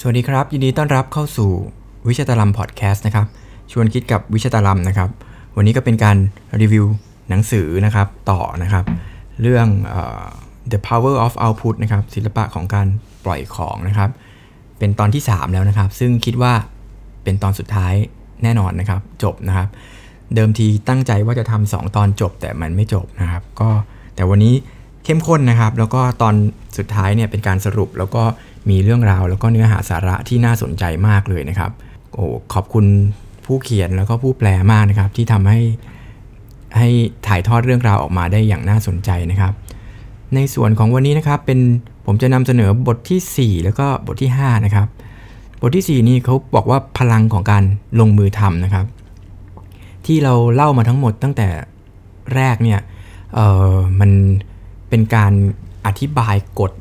[0.00, 1.50] สวัสดีครับ ยินดีต้อนรับเข้าสู่
[2.08, 3.26] วิชาตาลัมพอดแคสต์นะครับ
[3.72, 5.10] ชวนคิดกับวิชาตาลัมนะครับ
[5.56, 6.16] วันนี้ก็เป็นการ
[6.60, 6.84] รีวิว
[7.28, 8.84] หนังสือนะครับต่อนะครับ
[9.42, 9.96] เรื่องอ
[10.72, 12.86] The Power of Output นะครับศิลปะของการ
[13.24, 14.10] ปล่อยของนะครับ
[14.78, 16.52] เป็นตอนที่ 3 แล้วนะครับ ซึ่งคิดว่า
[17.24, 17.94] เป็นตอนสุดท้าย
[18.42, 19.68] แน่นอนนะครับ จบนะครับ
[20.34, 23.70] เดิมทีตั้งใจว่าจะทำสองตอนจบแต่มันไม่จบนะครับ ก็
[24.14, 24.54] แต่วันนี้
[25.04, 26.34] เข้มข้นนะครับ แล้วก็ตอน
[26.78, 28.22] สุดท้ายเนี่ยเป็นการสรุปแล้วก็
[28.70, 31.70] มีเรื่องราวแล้วก็เนื้อหาสาระที่น่าสนใจมากเลยนะครับ
[32.14, 32.24] โอ้
[32.54, 32.84] ขอบคุณ
[33.44, 35.60] ผู้เขียนแล้วก็ผู้แปลมากนะครับ ที่ทำให้
[36.76, 36.88] ให้
[37.26, 39.52] ถ่ายทอดเรื่องราวออกมาได้อย่างน่าสนใจนะครับ
[40.34, 41.60] ในส่วนของวันนี้นะครับเป็น
[42.06, 44.88] ผมจะนำเสนอบทที่ 4 แล้วก็บทที่ 5 นะครับ
[45.60, 47.64] บทที่ 4 นี่เขาบอกว่าพลังของการ
[48.00, 48.86] ลงมือทำนะครับ
[50.06, 51.48] ที่เราเล่ามาทั้งหมดตั้งแต่
[52.34, 52.80] แรกเนี่ย
[53.34, 53.40] เอ
[53.72, 54.10] อมัน
[54.88, 55.32] เป็นการ
[55.86, 56.72] อธิบายกฎ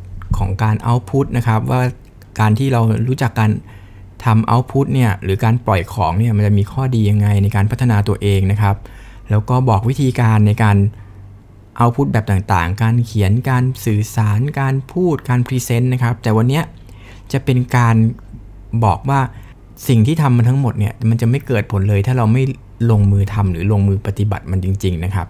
[0.42, 1.82] ของการเอาพุตนะครับว่า
[2.40, 3.52] การที่เรารู้จักการ
[4.26, 8.76] ทำเอาพุตเนี่ยหรือการปล่อยของเนี่ยมันจะมีข้อดียังไงในการพัฒนาตัวเองนะครับ
[9.30, 10.78] แล้วก็บอกวิธีการในการ
[11.78, 16.62] เอาพุตแบบต่างๆ การเขียนการสื่อสารการพูดการพรีเซนต์นะครับ แต่วันนี้
[17.32, 17.96] จะเป็นการ
[18.86, 19.20] บอกว่า
[19.88, 22.44] สิ่งที่ทำมันทั้งหมดเนี่ยมันจะไม่เกิดผลเลยถ้าเราไม่
[22.92, 25.28] ลงมือทำหรือลงมือปฏิบัติมันจริง ๆ นะครับ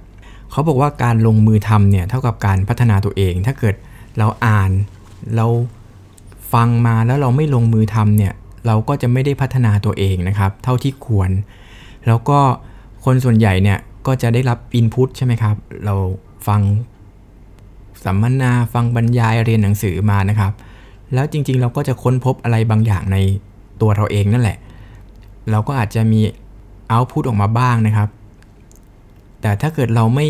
[0.51, 3.75] เขาบอกว่าการลงมือทำเนี่ยเท่ากับการพัฒนาตัวเอง ถ้าเกิด
[4.17, 4.71] เราอ่าน
[5.35, 5.47] เรา
[6.53, 8.33] ฟังมาแล้วเราไม่ลงมือทำเนี่ย
[8.67, 11.31] เราก็จะไม่ได้พัฒนาตัวเองนะครับ เท่าที่ควร
[12.07, 12.39] แล้วก็
[13.05, 15.55] คนส่วนใหญ่เนี่ยก็จะได้รับอินพุตใช่ไหมครับ
[15.85, 15.95] เรา
[16.47, 16.61] ฟัง
[18.03, 20.51] สัมมนาฟังบรรยายเรียนหนังสือมานะครับ
[21.13, 23.17] แล้วจริงๆ เราก็จะค้นพบอะไรบางอย่างใน
[23.81, 24.57] ตัวเราเองนั่นแหละ
[25.51, 26.19] เราก็อาจจะมี
[26.89, 28.09] เอาพุตออกมาบ้างนะครับ
[29.41, 30.25] แต่ถ้าเกิดเราไม่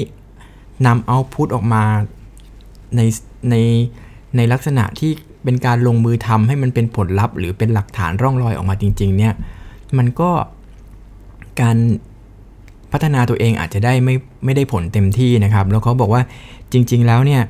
[0.86, 1.84] นำเอาพุตออกมา
[2.96, 3.02] ใน
[3.50, 3.56] ใน
[4.38, 5.12] ในลักษณะที่
[5.44, 9.34] เป็นการลงมือทำให้มันเป็นผลลัพธ์ หรือเป็นหลักฐานร่องรอยออกมาจริง ๆ เนี่ย
[9.98, 10.30] มันก็
[11.62, 11.78] การ
[12.92, 14.16] พัฒนาตัวเองอาจจะได้ไม่
[14.46, 16.22] ไม่ได้ผลเต็มที่นะครับ แล้วเขาบอกว่า
[16.74, 17.42] จริง ๆ แล้วเนี่ย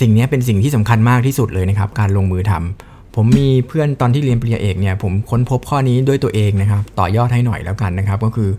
[0.00, 8.50] สิ่งนี้เป็นสิ่งที่สำคัญมากที่สุดเลยนะครับ การลงมือทำผมมีเพื่อนตอนที่เรียนปริญญาเอกเนี่ยผมค้นพบข้อนี้ด้วยตัวเองนะครับ ต่อยอดให้หน่อยแล้วกันนะครับ ก็คือ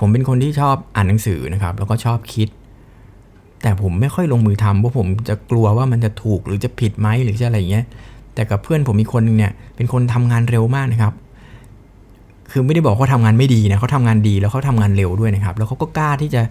[0.00, 2.48] ผมเป็นคนที่ชอบอ่านหนังสือนะครับ แล้วก็ชอบคิด
[3.62, 7.84] แต่ผมไม่ค่อยลงมือทำเพราะผมจะกลัวว่ามันจะถูกหรือจะผิดไหมหรือจะอะไรเงี้ย
[8.34, 11.12] แต่กับเพื่อนผมมีคนนึงเนี่ยเป็นคนทำงานเร็วมากนะครับ
[12.50, 16.42] คือไม่ได้บอกเขาทำงานไม่ดีนะเขาทำงานดีแล้วเขาทำงานเร็วด้วยนะครับ แล้วเขาก็กล้าที่จะ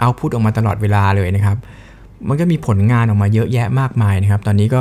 [0.00, 1.56] เอาพูดออกมาตลอดเวลาเลยนะครับ
[2.28, 4.80] มันก็มีผลงานออกมาเยอะแยะมากมายนะครับ ตอนนี้ก็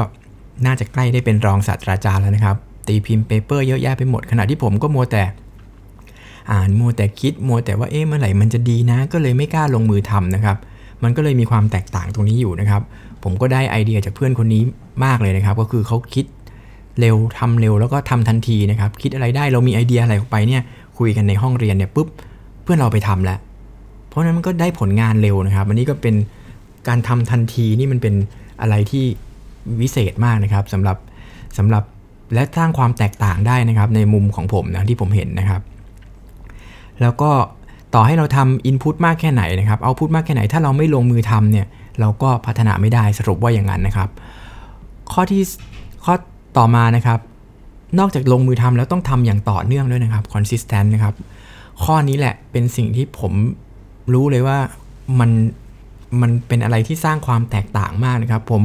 [0.65, 2.55] น่าจะใกล้ได้เป็นรองศาสตราจารย์แล้วนะครับ
[2.87, 5.23] ตีพิมพ์เปเปอร์เยอะแยะไปหมด ขณะที่ผมก็มัวแต่
[6.51, 10.57] อ่านมัวแต่คิดมัวแต่ว่าเอ๊ะเมื่อไหร่มันจะดีนะ ก็เลยไม่กล้าลงมือทำนะครับ
[11.03, 12.81] มันก็เลยมีความแตกต่างตรงนี้อยู่นะครับ
[13.23, 14.61] ผมก็ได้ไอเดียจากเพื่อนคนนี้
[15.05, 16.25] มากเลยนะครับ ก็คือเขาคิด
[16.99, 20.61] เร็วทำเร็วแล้วก็ทำทันทีนะครับ คิดอะไรได้เรามีไอเดียอะไรออกไปเนี่ย
[20.97, 22.07] คุยกันในห้องเรียนเนี่ยปุ๊บ
[22.63, 23.39] เพื่อนเราไปทำแล้ว
[24.07, 26.15] เพราะนั้นมันก็ได้ผลงานเร็วนะครับอันนี้ก็เป็น
[26.87, 28.13] การทำทันทีนี่มันเป็น
[28.61, 29.05] อะไรที่
[29.81, 30.97] วิเศษมากนะครับสำหรับ
[31.57, 31.83] สำหรับ
[32.33, 35.61] และสร้างความแตกต่างได้นะครับ ในมุมของผมนะที่ผมเห็นนะครับ
[37.01, 37.31] แล้วก็
[37.93, 41.67] ต่อให้เราทำอินพุตมากแค่ไหนนะครับเอาพุตมากแค่ไหน ถ้าเราไม่ลงมือทำเนี่ย
[41.99, 44.09] เราก็พัฒนาไม่ได้สรุปว่าอย่างนั้นนะครับ
[45.11, 45.41] ข้อที่
[46.03, 46.13] ข้อ
[46.57, 47.19] ต่อมานะครับ
[47.99, 51.15] นอกจากลงมือทำแล้วต้องทำอย่างต่อเนื่องด้วยนะครับ consistent นะครับ
[51.83, 53.33] ข้อนี้แหละเป็นสิ่งที่ผม
[54.13, 54.57] รู้เลยว่า
[55.19, 55.31] มัน
[56.21, 58.63] มันเป็นอะไรที่สร้างความแตกต่างมากนะครับ ผม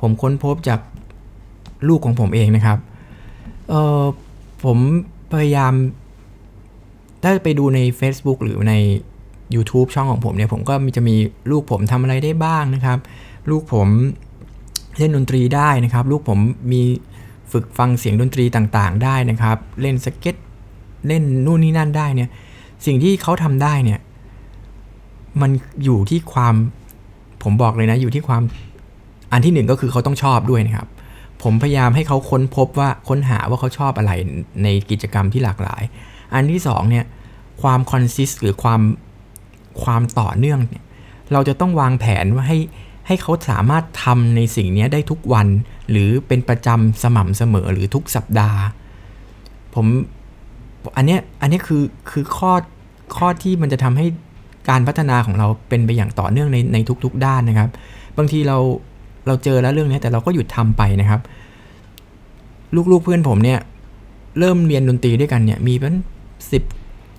[0.00, 0.80] ผมค้นพบจาก
[1.88, 2.78] ลูกของผมเองนะครับ
[3.68, 4.02] เออ
[4.64, 4.78] ผม
[5.32, 5.72] พยายาม
[7.22, 8.74] ถ้าไปดูใน Facebook หรือใน
[9.54, 11.16] YouTube ช่องของผมเนี่ย ผมก็จะมี
[11.50, 12.98] ลูกผมทำอะไรได้บ้างนะครับ
[13.50, 13.88] ลูกผม
[14.98, 16.38] เล่นดนตรีได้นะครับ ลูกผม
[16.72, 16.82] มี
[17.52, 20.36] ฝึกฟังเสียงดนตรีต่างๆ ได้นะครับ เล่นสเก็ต
[21.06, 22.28] เล่นนู่นนี่นั่นได้เนี่ย
[22.86, 24.00] สิ่งที่เขาทำได้เนี่ย
[25.40, 25.50] มัน
[25.84, 26.54] อยู่ที่ความ
[27.42, 28.42] ผมบอกเลยนะอยู่ที่ความ
[29.32, 30.88] อันที่หนึ่งก็คือเขาต้องชอบด้วยนะครับ
[31.42, 34.12] ผมพยายามให้เขาค้นพบว่าค้นหาว่าเขาชอบอะไร
[34.62, 35.82] ในกิจกรรมที่หลากหลาย
[36.34, 37.04] อันที่สองเนี่ย
[37.62, 38.80] ความ consist หรือความ
[39.82, 40.84] ความต่อเนื่องเนี่ย
[41.32, 42.58] เราจะต้องวางแผนว่าให้
[43.06, 45.46] ให้เขาสามารถทำในสิ่งนี้ได้ทุกวัน
[45.90, 48.60] หรือเป็นประจำสม่ำเสมอหรือทุกสัปดาห์
[49.74, 49.86] ผม
[50.96, 52.52] อันนี้อันนี้คือคือข้อ
[53.16, 54.06] ข้อที่มันจะทำให้
[54.68, 57.70] การพัฒนาของเราเป็นไปอย่างต่อเนื่องในในทุก ๆ ด้านนะครับ
[58.18, 58.58] บางทีเรา
[59.26, 61.20] เราเจอแล้วเรื่องนี้แต่เราก็หยุดทำไปนะครับ
[62.90, 63.58] ลูกๆเพื่อนผมเนี่ย
[64.38, 65.74] เริ่มเรียนดนตรีด้วยกันเนี่ย มี
[66.52, 66.62] สิบ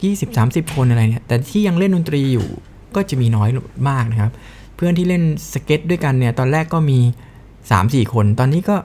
[0.04, 2.48] ยี่สิบสามสิบคนอะไรเนี่ยแต่ที่ยังเล่นดนตรีอยู่
[2.96, 3.50] ก็จะมีน้อย
[3.90, 4.32] มากนะครับ
[4.76, 5.24] เพื่อนที่เล่น
[5.54, 7.00] สเก็ตด้วยกันเนี่ยตอนแรกก็มี
[7.56, 8.76] 3-4 คน ตอนนี้ก็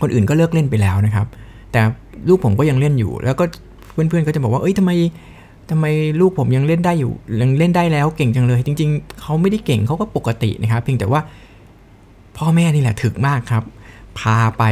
[0.00, 1.26] คนอื่นก็เลิกเล่นไปแล้วนะครับ
[1.72, 1.80] แต่
[2.28, 3.44] ลูกผมก็ยังเล่นอยู่ แล้วก็
[3.92, 4.92] เพื่อนๆก็จะบอกว่าเอ้ยทำไม
[5.70, 5.86] ทำไม
[6.20, 11.20] ลูกผมยังเล่นได้อยู่ยังเล่นได้แล้วเก่งจังเลย จริง ๆเขาไม่ได้เก่งเขาก็ปกตินะครับ เพียงแต่ว่า
[12.36, 13.64] พ่อแม่นี่แหละถึกมากครับ
[14.18, 14.64] พาไป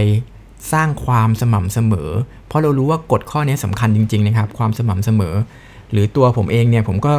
[0.72, 2.10] สร้างความสม่ำเสมอ
[2.43, 5.34] เราะเรารู้ว่ากฎข้อนี้สำคัญจริงๆนะครับ ความสม่ำเสมอ
[5.92, 7.14] หรือตัวผมเองเนี่ยผมก็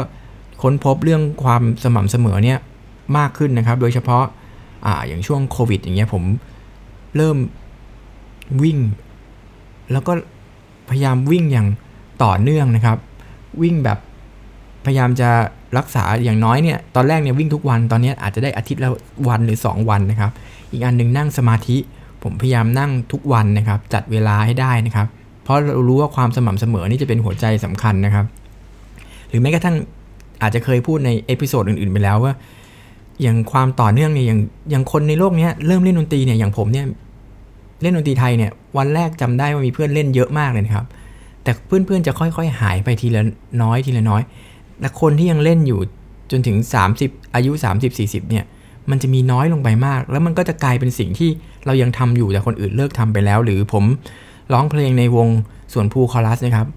[0.61, 2.59] ค้นพบเรื่องความสม่ำเสมอเนี่ย
[3.17, 4.23] มากขึ้นนะครับ โดยเฉพาะ
[4.85, 6.23] อ่าอย่างช่วงโควิดอย่างเงี้ยผม
[7.15, 7.37] เริ่ม
[8.61, 8.79] วิ่ง
[9.91, 10.13] แล้วก็
[10.89, 11.67] พยายามวิ่งอย่าง
[12.23, 12.97] ต่อเนื่องนะครับ
[13.61, 13.99] วิ่งแบบ
[14.85, 15.29] พยายามจะ
[15.77, 18.89] รักษาอย่างน้อยเนี่ยตอนแรกเนี่ยวิ่งทุกวันตอนนี้อาจจะได้อาทิตย์ละ
[19.27, 20.31] วันหรือ 2 วันนะครับ
[20.71, 21.77] อีกอันหนึ่งนั่งสมาธิ
[22.23, 25.07] ผมพยายามนั่งทุกวันนะครับ จัดเวลาให้ได้นะครับ
[25.45, 28.25] เพราะเรารู้ว่าความสม่ำเสมอนี่จะเป็นหัวใจสำคัญนะครับ
[29.29, 29.75] หรือแม้กระทั่ง
[30.41, 32.33] อาจจะเคยพูดใน episode อื่นๆไปแล้วว่า
[33.21, 34.39] อย่างความต่อเนื่องเนี่ยอย่าง
[34.71, 36.85] อย่างคนในโลกนี้เริ่มเล่นดนตรีเนี่ยอย่างผมเนี่ย
[37.81, 40.85] เล่นดนตรีไทยเนี่ยวันแรกจำได้ว่ามีเพื่อนเล่นเยอะมากเลยนะครับ
[41.43, 43.21] แต่เพื่อนๆจะค่อยๆ หายไปทีละ
[43.61, 44.21] น้อยทีละน้อย
[44.81, 45.79] และคนที่ยังเล่นอยู่
[46.31, 46.57] จนถึง
[46.95, 47.51] 30 อายุ
[47.91, 48.45] 30-40 เนี่ย
[48.89, 51.29] มันจะมีน้อยลงไปมาก แล้วมันก็จะกลายเป็นสิ่งที่
[51.65, 53.83] เรายังทำอยู่แต่คนอื่นเลิกทำไปแล้ว หรือผม
[54.53, 55.27] ร้องเพลงในวง
[55.73, 56.67] ส่วนภูคอรัสนะครับ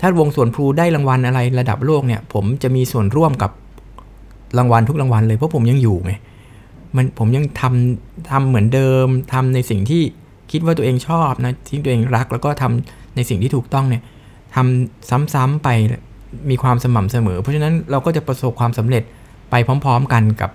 [0.00, 3.50] ถ้าวงส่วนภูได้รางวัลอะไรระดับโลกเนี่ย ผมจะมีส่วนร่วมกับ
[4.58, 6.12] รางวัลทุกรางวัลเลยเพราะผมยังอยู่ไง
[6.96, 10.02] มันผมยังทำทำเหมือนเดิมทำในสิ่งที่
[10.50, 14.02] คิดว่าตัวเองชอบนะที่ตัวเองรักแล้วก็ทำในสิ่งที่ถูกต้องเนี่ย
[14.54, 15.68] ทำซ้ำๆไป
[16.50, 19.02] มีความสม่ำเสมอ เพราะฉะนั้นเราก็จะประสบความสำเร็จ
[19.50, 20.50] ไปพร้อม ๆ กันกับ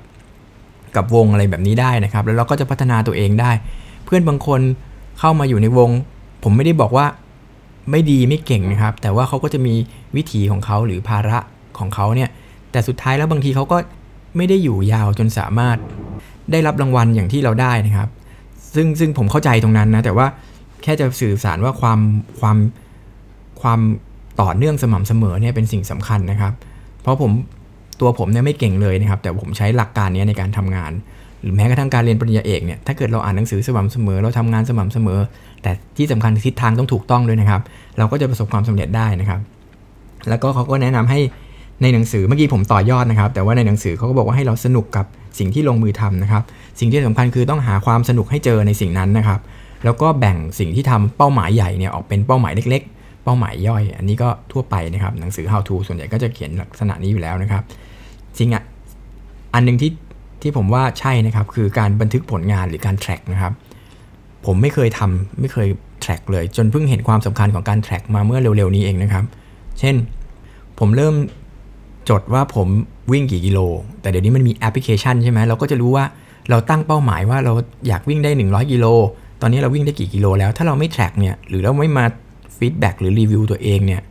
[0.96, 3.52] กับวงอะไรแบบนี้ได้นะครับ แล้วเราก็จะพัฒนาตัวเองได้
[4.06, 4.62] เพื่อนบางคน
[5.20, 5.90] เข้ามาอยู่ในวง
[6.44, 7.06] ผมไม่ได้บอกว่า
[7.92, 9.74] ไม่ดีไม่เก่งนะครับ แต่ว่าเขาก็จะมี
[10.16, 11.40] วิถีของเขาหรือภาระ
[11.78, 12.30] ของเขาเนี่ย
[12.72, 13.78] แต่สุดท้ายแล้วบางทีเขาก็
[14.38, 15.78] ไม่ได้อยู่ยาวจนสามารถ
[16.52, 18.10] ได้รับรางวัลอย่างที่เราได้นะครับ
[18.76, 20.28] ซึ่งซึ่งผมเข้าใจตรงนั้นนะ แต่ว่า
[20.84, 22.00] แค่จะสื่อสารว่าความ
[22.40, 22.58] ความ
[23.62, 23.80] ความ
[24.42, 26.54] ต่อเนื่องสม่ำเสมอเนี่ยเป็นสิ่งสำคัญนะครับ
[27.02, 27.32] เพราะผม
[28.02, 30.92] ตัวผมเนี่ยไม่เก่งเลยนะครับ แต่ผมใช้หลักการนี้ในการทำงาน
[31.44, 35.20] หรือแม้กระทั่งการเรียนปริญญาเอกเนี่ยถ้าเกิดเราอ่านหนังสือสม่ำเสมอ เราทำงานสม่ำเสมอ
[35.64, 37.62] แต่ที่สำคัญทิศทางต้องถูกต้องด้วยนะครับ
[37.98, 39.40] เราก็จะประสบความสำเร็จได้นะครับ
[40.30, 41.20] แล้วก็เขาก็แนะนำให้
[41.82, 45.06] ในหนังสือเมื่อกี้ผมต่อยอดนะครับ แต่ว่าในหนังสือเขาก็บอกว่าให้เราสนุกกับ
[45.40, 46.44] สิ่งที่ลงมือทำนะครับ
[46.80, 49.40] สิ่งที่สำคัญคือต้องหาความสนุกให้เจอในสิ่งนั้นนะครับ
[49.86, 57.64] แล้วก็แบ่งสิ่งที่ทำเป้าหมายใหญ่เนี่ยออกเป็นเป้าหมายเล็ก ๆ เป้าหมายย่อย อันนี้ก็ทั่วไปนะครับหนังสือ how to ส่วนใหญ่ก็จะเขียนลักษณะนี้อยู่แล้วนะครับ
[58.38, 58.64] จริงอะ
[59.54, 59.90] อันหนึ่งที่
[60.44, 63.54] ที่ผมว่าใช่นะครับ คือการบันทึกผลงานหรือการ track นะครับ
[64.46, 65.68] ผมไม่เคยทำไม่เคย
[66.04, 69.24] track เลย จนเพิ่งเห็นความสำคัญของการ track มาเมื่อเร็วๆนี้เองนะครับ
[69.80, 69.96] เช่น
[70.80, 71.16] ผมเริ่ม
[72.10, 72.68] จดว่าผม
[73.12, 73.60] วิ่งกี่กิโล
[74.02, 76.06] แต่เดี๋ยวนี้มันมีแอปพลิเคชันใช่ไหมเราก็จะรู้ว่า
[76.50, 77.54] เราตั้งเป้าหมายว่าเรา
[77.88, 78.86] อยากวิ่งได้ 100 กิโล
[79.42, 82.06] ตอนนี้เราวิ่งได้กี่กิโลแล้ว ถ้าเราไม่ track เนี่ย หรือเราไม่มา
[82.58, 84.02] feedback หรือรีวิวตัวเองเนี่ย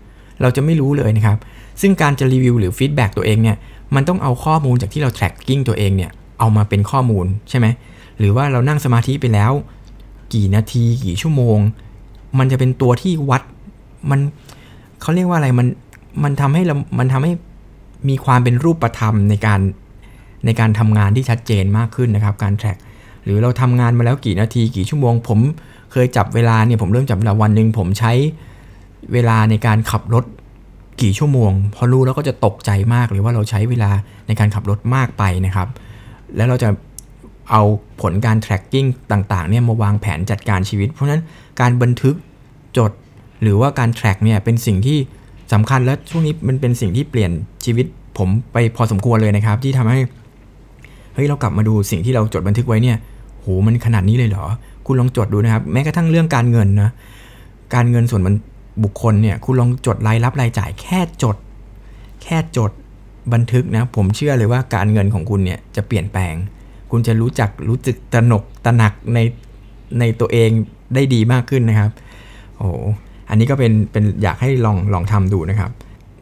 [0.42, 1.38] เราจะไม่รู้เลยนะครับ
[1.80, 3.56] ซึ่งการจะรีวิวหรือ feedback ตัวเองเนี่ย
[3.94, 6.10] มันต้องเอาข้อมูลจากที่เรา tracking ตัวเองเนี่ย
[6.42, 7.66] เอามาเป็นข้อมูลใช่ไหม
[8.18, 9.52] หรือว่าเรานั่งสมาธิไปแล้ว
[10.34, 11.58] กี่นาทีกี่ชั่วโมง
[12.38, 13.42] มันจะเป็นตัวที่วัด
[14.10, 14.20] มัน
[15.00, 15.66] เขาเรียกว่าอะไรมัน
[16.24, 17.32] มันทำให้เรามันทำให้
[18.08, 19.60] มีความเป็นรูปธรรมในการ
[20.44, 22.78] ในการทำงานที่ชัดเจนมากขึ้นนะครับ การ track
[23.24, 25.38] หรือเราทำงานมาแล้วกี่นาทีกี่ชั่วโมง ผม
[25.92, 28.12] เคยจับเวลาเนี่ยผมเริ่มจับเวลาวันหนึ่งผมใช้
[29.12, 30.24] เวลาในการขับรถ
[31.02, 33.90] กี่ชั่วโมง พอรู้แล้วก็จะตกใจมากเลยว่าเราใช้เวลา
[34.26, 35.68] ในการขับรถมากไปนะครับ
[36.36, 36.68] แล้วเราจะ
[37.50, 37.62] เอา
[38.00, 41.22] ผลการ tracking ต่างๆเนี่ยมาวางแผนจัดการชีวิต เพราะฉะนั้น
[41.60, 42.14] การบันทึก
[42.78, 42.92] จด
[43.42, 44.98] หรือว่าการ track เนี่ยเป็นสิ่งที่
[45.52, 47.30] สำคัญและช่วงนี้มันเป็นสิ่งที่เปลี่ยน
[47.64, 47.86] ชีวิต
[48.18, 49.98] ผมไปพอสมควรเลยนะครับ ที่ทำให้
[51.14, 52.96] เฮ้ยเรากลับมาดูสิ่งที่เราจดบันทึกไว้เนี่ย
[53.40, 54.44] โหมันขนาดนี้เลยเหรอ
[54.86, 56.90] คุณลองจดดูนะครับ แม้กระทั่งเรื่องการเงินนะ
[57.74, 58.34] การเงินส่วนมัน
[58.84, 61.36] บุคคลเนี่ยคุณลองจดรายรับรายจ่ายแค่จด
[62.22, 62.70] แค่จด
[63.32, 66.34] บันทึกนะผมเชื่อเลยว่าการเงินของคุณเนี่ยจะเปลี่ยนแปลง
[66.90, 69.18] คุณจะรู้จักรู้จึกตระหนกตระหนักใน
[69.98, 70.50] ในตัวเอง
[70.94, 71.90] ได้ดีมากขึ้นนะครับ
[72.58, 72.68] โอ้
[73.28, 75.70] อันนี้ก็เป็นเป็นอยากให้ลองลองทำดูนะครับ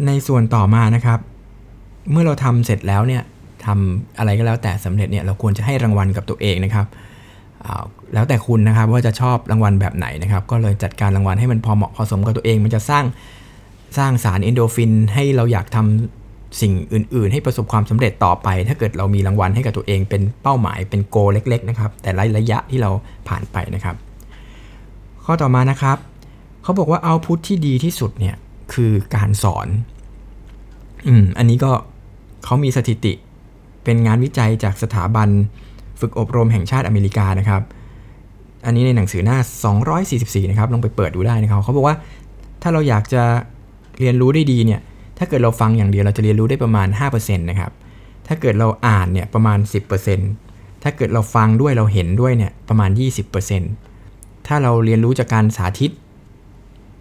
[0.07, 1.19] ในส่วนต่อมานะครับ
[2.11, 3.23] เมื่อเราทำเสร็จแล้วเนี่ย
[3.67, 6.87] ทำอะไรก็แล้วแต่สำเร็จเนี่ยเราควรจะให้รางวัลกับตัวเองนะครับ
[8.15, 13.05] แล้วแต่คุณนะครับว่าจะชอบรางวัลแบบไหนนะครับ ก็เลยจัดการรางวัลให้มันพอเหมาะพอสมกับตัวเอง มันจะสร้าง
[13.99, 16.20] สร้างสารเอนโดฟินให้เราอยากทำ
[16.61, 22.91] สิ่งอื่น ๆ ให้ประสบความสำเร็จต่อไป ถ้าเกิดเรามีรางวัลให้กับตัวเองเป็นเป้าหมายเป็นโกเล็ก ๆ นะครับ แต่ระยะที่เรา
[23.29, 23.97] ผ่านไปนะครับ
[25.25, 25.97] ข้อต่อมานะครับ
[26.63, 28.37] เขาบอกว่าเอาพุทที่ดีที่สุดเนี่ย
[28.73, 29.69] คือการสอน
[31.07, 31.73] อืม อันนี้ก็
[32.45, 33.13] เขามีสถิติ
[33.85, 35.29] เป็นงานวิจัยจากสถาบัน
[36.01, 37.63] ฝึกอบรมแห่งชาติอเมริกานะครับ
[38.67, 39.39] อันนี้ในหนังสือหน้า
[39.95, 41.97] 244 นะครับ ลองไปเปิดดูได้นะครับ เขาบอกว่า
[42.63, 43.23] ถ้าเราอยากจะ
[43.99, 44.81] เรียนรู้ได้ดีเนี่ย
[45.23, 47.73] ถ้าเกิดเราฟังอย่างเดียวเราจะเรียนรู้ได้ประมาณ 5%นะครับ
[48.27, 49.59] ถ้าเกิดเราอ่านเนี่ยประมาณ
[50.21, 52.91] 10%ถ้าเกิดเราฟังด้วยเราเห็นด้วยเนี่ยประมาณ
[53.69, 55.91] 20%ถ้าเราเรียนรู้จากการสาธิต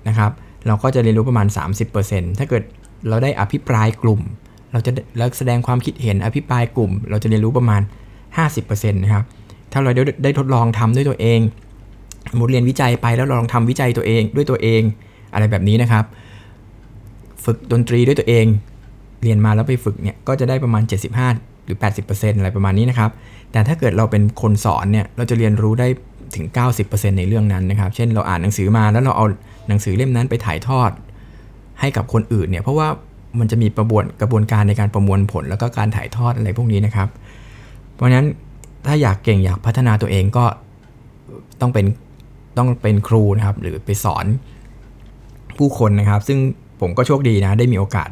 [0.08, 0.32] นะครับ
[0.68, 1.48] เราก็จะเรียนรู้ประมาณ
[1.94, 2.64] 30%ถ้าเกิด
[3.10, 4.22] เราได้อภิปรายกลุ่ม
[4.72, 7.82] เราจะแล้วแสดงความคิดเห็นอภิปรายกลุ่ม เราจะเรียนรู้ประมาณ
[8.38, 9.24] 50%นะครับ
[9.72, 11.40] ถ้าเราได้ได้ทดลองทำด้วยตัวเอง
[12.32, 14.82] สมมติเรียนวิจัยไปแล้วลองทำวิจัยตัวเองด้วยตัวเอง
[15.34, 16.06] อะไรแบบนี้นะครับ
[17.46, 18.46] ฝึกดนตรีด้วยตัวเอง
[19.24, 20.84] เรียนมาแล้วไปฝึกเนี่ยก็จะได้ประมาณ
[21.25, 21.77] 75 หรือ
[22.08, 23.12] 80%อะไรประมาณนี้นะครับ
[23.51, 25.88] แต่ถ้าเกิดเราเป็นคนสอนเนี่ยเราจะเรียนรู้ได้
[26.36, 26.46] ถึง
[26.81, 29.25] 90%ในเรื่องนั้นนะครับ เช่นเราอ่านหนังสือมาแล้วเราเอา
[29.67, 30.91] หนังสือเล่มนั้นไปถ่ายทอด
[31.79, 32.88] ให้กับคนอื่นเนี่ยเพราะว่า
[33.39, 37.10] มันจะมีประบวนกระบวนการในการประมวลผล แล้วก็การถ่ายทอดอะไรพวกนี้นะครับ
[37.93, 38.27] เพราะฉะนั้น
[38.88, 40.46] ถ้าอยากเก่งอยากพัฒนาตัวเองก็
[41.62, 41.86] ต้องเป็น
[42.58, 44.25] ต้องเป็นครูนะครับ หรือไปสอน
[45.58, 46.39] ผู้คนนะครับ ซึ่ง
[46.82, 48.10] ผมก็โชคดีนะ ได้มีโอกาส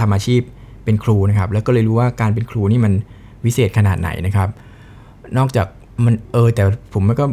[0.00, 0.40] ทำอาชีพ
[0.84, 2.92] เป็นครูนะครับ แล้วก็เลยรู้ว่าการเป็นครูนี่มัน
[3.44, 4.48] วิเศษขนาดไหนนะครับ
[5.38, 5.66] นอกจาก
[6.04, 6.62] มันเออแต่
[6.94, 7.24] ผมก็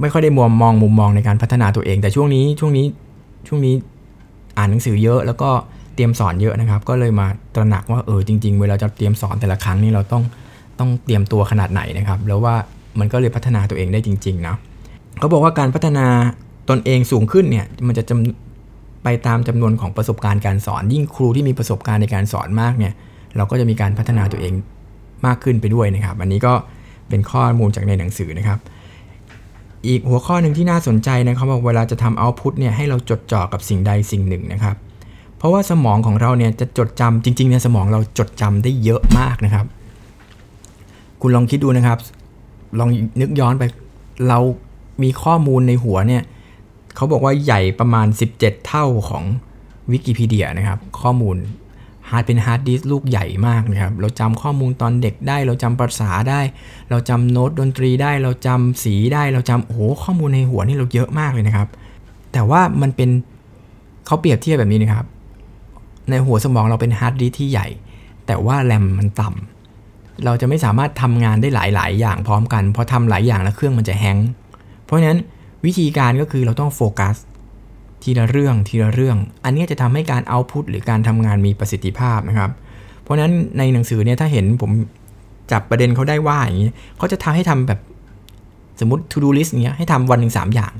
[0.00, 2.86] ไม่ค่อยได้มองมองมุมมองในการพัฒนาตัวเอง แต่ช่วงนี้ช่วงนี้
[3.48, 3.74] ช่วงนี้
[4.58, 5.50] อ่านหนังสือเยอะ แล้วก็
[5.94, 10.22] เตรียมสอนเยอะนะครับ ก็เลยมาตระหนักว่าเออจริง ๆ เวลาจะเตรียมสอนแต่ละครั้งนี่เราต้อง
[10.78, 12.54] ต้องเตรียมตัวขนาดไหนนะครับ แล้วว่า
[12.98, 14.56] มันก็เลยพัฒนาตัวเองได้จริงๆนะ
[15.18, 16.06] เขาบอกว่าการพัฒนา
[16.70, 18.45] ตนเองสูงขึ้นเนี่ยมันจะจำ
[19.08, 22.92] ไปตามจำนวนของประสบการณ์การสอน ยิ่งครูที่มีประสบการณ์ในการสอนมากเนี่ย
[23.36, 24.52] เราก็จะมีการพัฒนาตัวเอง
[25.26, 26.54] มากขึ้นไปด้วยนะครับ อันนี้ก็
[27.08, 28.58] เป็นข้อมูลจากในหนังสือนะครับ
[29.86, 34.76] อีกหัวข้อหนึ่งที่น่าสนใจนะครับบอกเวลาจะทำ output เนี่ยให้เราจดจ่อกับสิ่งใดสิ่งหนึ่งนะครับ
[35.38, 39.66] เพราะว่าสมองของเราเนี่ยจะจดจำจริงๆในสมองเราจดจำได้เยอะมากนะครับ
[41.20, 41.98] คุณลองคิดดูนะครับ
[42.78, 42.88] ลอง
[43.20, 43.64] นึกย้อนไป
[44.28, 44.38] เรา
[45.02, 46.22] มีข้อมูลในหัวเนี่ย
[46.96, 49.24] เขาบอกว่าใหญ่ประมาณ 17 เท่าของ
[49.90, 51.36] วิกิพีเดียนะครับ ข้อมูล
[52.10, 56.40] ฮาร์ดเป็นฮาร์ดดิสก์ลูกใหญ่มากนะครับ เราจำข้อมูลตอนเด็กได้ เราจำภาษาได้
[56.90, 61.68] เราจำโน้ตดนตรีได้ เราจำสีได้ เราจำโอ้โหข้อมูลในหัวนี่เราเยอะมากเลยนะครับ
[62.32, 63.10] แต่ว่ามันเป็น
[64.06, 65.06] เขาเปรียบเทียบแบบนี้นะครับ
[66.10, 67.68] ในหัวสมองเราเป็น hard disk ที่ใหญ่
[68.26, 74.28] แต่ว่าแรมมันต่ำเราจะไม่สามารถทำงานได้หลาย ๆ อย่างพร้อมกัน พอทำหลายอย่างแล้วเครื่องมันจะ hang
[74.84, 75.20] เพราะฉะนั้น
[75.66, 77.16] วิธีการก็คือเราต้องโฟกัส
[78.02, 82.50] ทีละเรื่องทีละเรื่อง อันนี้จะทำให้การ output หรือการทำงานมีประสิทธิภาพนะครับ
[83.02, 84.70] เพราะฉะนั้นในหนังสือเนี่ยถ้าเห็นผม
[85.52, 87.80] จับประเด็นเขาได้ว่าอย่างนี้เขาจะทำให้ทำแบบ
[88.80, 90.72] สมมติ to do list เงี้ยให้ทำวันหนึ่งสามอย่าง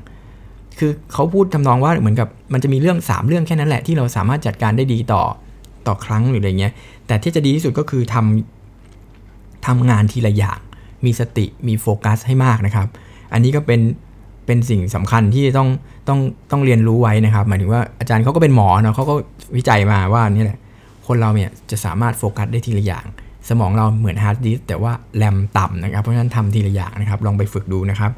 [0.79, 5.23] คือเขาพูดทำนองว่าเหมือนกับมันจะมีเรื่อง 3 เรื่องแค่นั้นแหละที่เราสามารถจัดการได้ดีต่อ
[5.87, 6.73] ต่อครั้งหรืออะไรเงี้ย
[7.07, 10.59] แต่ที่จะดีที่สุดก็คือทำทำงานทีละอย่าง
[11.05, 12.87] มีสติมีโฟกัสให้มากนะครับ
[13.33, 13.79] อันนี้ก็เป็น
[14.47, 15.69] เป็นสิ่งสำคัญที่ต้อง
[16.07, 16.19] ต้อง
[16.51, 19.13] ต้องเรียนรู้ไว้นะครับ หมายถึงว่าอาจารย์เขาก็เป็นหมอเนาะเขาก็
[19.57, 20.57] วิจัยมาว่านี่แหละ
[21.07, 23.05] คนเราเนี่ยจะสามารถโฟกัสได้ทีละอย่าง
[23.49, 28.11] สมองเราเหมือน hard disk แต่ว่าแรมต่ำนะครับ เพราะฉะนั้นทำทีละอย่างนะครับ ลองไปฝึกดูนะครับ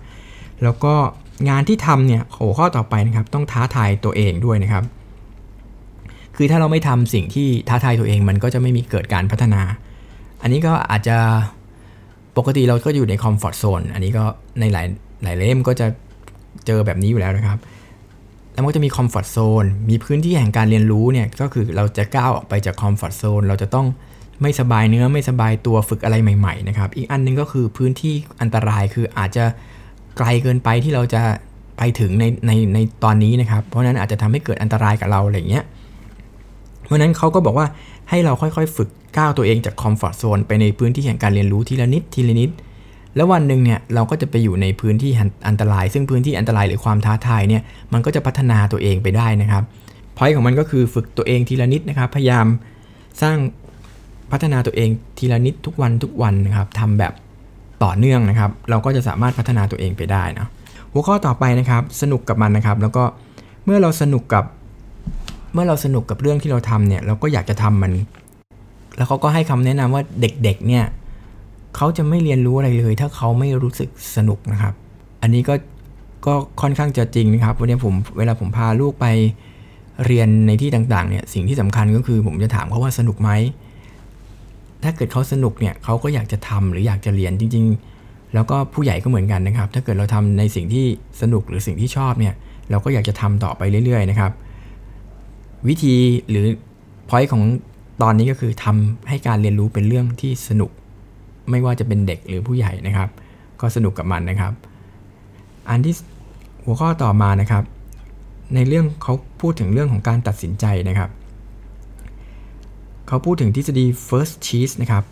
[0.63, 0.93] แล้วก็
[1.50, 4.83] งานที่ทำเนี่ยหัวข้อต่อไปนะครับ ต้องท้าทายตัวเองด้วยนะครับ
[6.36, 9.62] คือถ้าเราไม่ทำสิ่งที่ท้าทายตัวเองมันก็จะไม่มีเกิดการพัฒนา
[10.41, 11.17] อันนี้ก็อาจจะ
[12.38, 14.24] ปกติเราก็อยู่ใน comfort zone อันนี้ก็
[14.59, 14.86] ในหลาย
[15.24, 15.88] หลายเล่มก็จะ
[16.70, 17.60] เจอแบบนี้อยู่แล้วนะครับ
[18.54, 23.88] แล้วมันจะมี comfort zone มีพื้นที่แห่งการเรียนรู้เนี่ยก็คือเราจะก้าวออกไปจาก comfort zone เราจะต้อง
[24.42, 29.46] ไม่สบายเนื้อไม่สบายตัวฝึกอะไรใหม่ ๆ นะครับ อีกอันนึงก็คือพื้นที่อันตรายคืออาจจะ
[30.18, 31.22] ไกลเกินไปที่เราจะ
[31.78, 35.64] ไปถึงในในในตอนนี้นะครับ เพราะนั้นอาจจะทำให้เกิดอันตรายกับเราอะไรเงี้ย
[36.84, 37.68] เพราะนั้นเขาก็บอกว่า
[38.10, 42.50] ให้เราค่อยๆ ฝึกก้าวตัวเองจาก comfort zone ไปในพื้นที่แห่งการเรียนรู้ทีละนิดทีละนิด
[43.16, 45.12] แล้ววันหนึ่งเนี่ยเราก็จะไปอยู่ในพื้นที่
[45.48, 47.62] อันตราย ซึ่งพื้นที่อันตรายหรือความท้าทายเนี่ย
[47.94, 49.63] มันก็จะพัฒนาตัวเองไปได้นะครับ
[50.18, 52.46] พอยของมันก็คือฝึกตัวเองทีละนิดนะครับพยายาม
[53.22, 53.38] สร้าง
[54.32, 57.13] พัฒนาตัวเองทีละนิดทุกวันทุกวันนะครับทำแบบ
[57.84, 60.48] ต่อเนื่องนะครับ เราก็จะสามารถพัฒนาตัวเองไปได้นะ
[60.92, 63.04] หัวข้อต่อไปนะครับ สนุกกับมันนะครับ แล้วก็
[63.66, 64.44] เมื่อเราสนุกกับ
[65.54, 67.92] เมื่อเราสนุกกับเรื่องที่เราทำเนี่ย เราก็อยากจะทำมัน
[68.98, 70.84] แล้วเขาก็ให้คำแนะนำว่าเด็กๆเนี่ย
[71.76, 74.74] เขาจะไม่เรียนรู้อะไรเลย ถ้าเขาไม่รู้สึกสนุกนะครับ
[75.22, 75.54] อันนี้ก็
[76.26, 79.06] ก็ค่อนข้างจะจริงนะครับวันนี้ผมเวลาผมพาลูกไป
[80.06, 83.30] เรียนในที่ต่างๆเนี่ยสิ่งที่สำคัญก็คือผมจะถามเขาว่าสนุกไหม
[84.84, 87.66] ถ้าเกิดเขาสนุกเนี่ยเขาก็อยากจะทำหรืออยากจะเรียนจริง
[88.00, 90.86] ๆ แล้วก็ผู้ใหญ่ก็เหมือนกันนะครับ ถ้าเกิดเราทำในสิ่งที่
[91.22, 92.34] สนุกหรือสิ่งที่ชอบเนี่ย
[92.70, 94.32] เราก็อยากจะทำต่อไปเรื่อย ๆ นะครับ
[95.68, 95.96] วิธี
[96.30, 96.46] หรือ
[97.10, 97.44] พอยต์ของ
[98.02, 100.72] ตอนนี้ก็คือทำให้การเรียนรู้เป็นเรื่องที่สนุก
[101.50, 103.10] ไม่ว่าจะเป็นเด็กหรือผู้ใหญ่นะครับ
[103.62, 104.53] ก็สนุกกับมันนะครับ
[105.70, 105.96] อันที่
[106.65, 107.63] หัวข้อต่อมานะครับ
[108.56, 111.10] ในเรื่องเขาพูดถึงเรื่องของการตัดสินใจนะครับ
[113.08, 115.03] เขาพูดถึงทฤษฎี first cheese นะครับ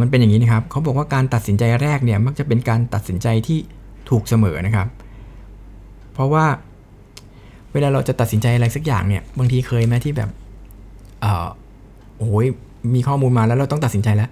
[0.00, 3.58] มันเป็นอย่างนี้นะครับเขาบอกว่าการตัดสินใจแรกเนี่ยมักจะเป็นการตัดสินใจที่
[4.10, 4.88] ถูกเสมอนะครับ
[6.12, 6.44] เพราะว่า
[7.72, 10.30] เวลาเราจะตัดสินใจอะไรสักอย่างเนี่ยบางทีเคยไหมที่แบบ
[11.20, 11.48] เออ
[12.18, 12.46] โอ้ย
[12.94, 14.30] มีข้อมูลมาแล้วเราต้องตัดสินใจแล้ว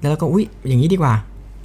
[0.00, 1.14] แล้วเราก็อุ้ยอย่างนี้ดีกว่า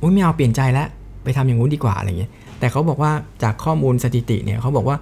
[0.02, 0.88] อุ้ยไม่เอาเปลี่ยนใจแล้ว
[1.24, 3.12] ไปทำอย่างงู้นดีกว่าอะไรเงี้ย แต่เขาบอกว่า
[3.44, 4.98] จากข้อมูลสถิติเนี่ยเขาบอกว่า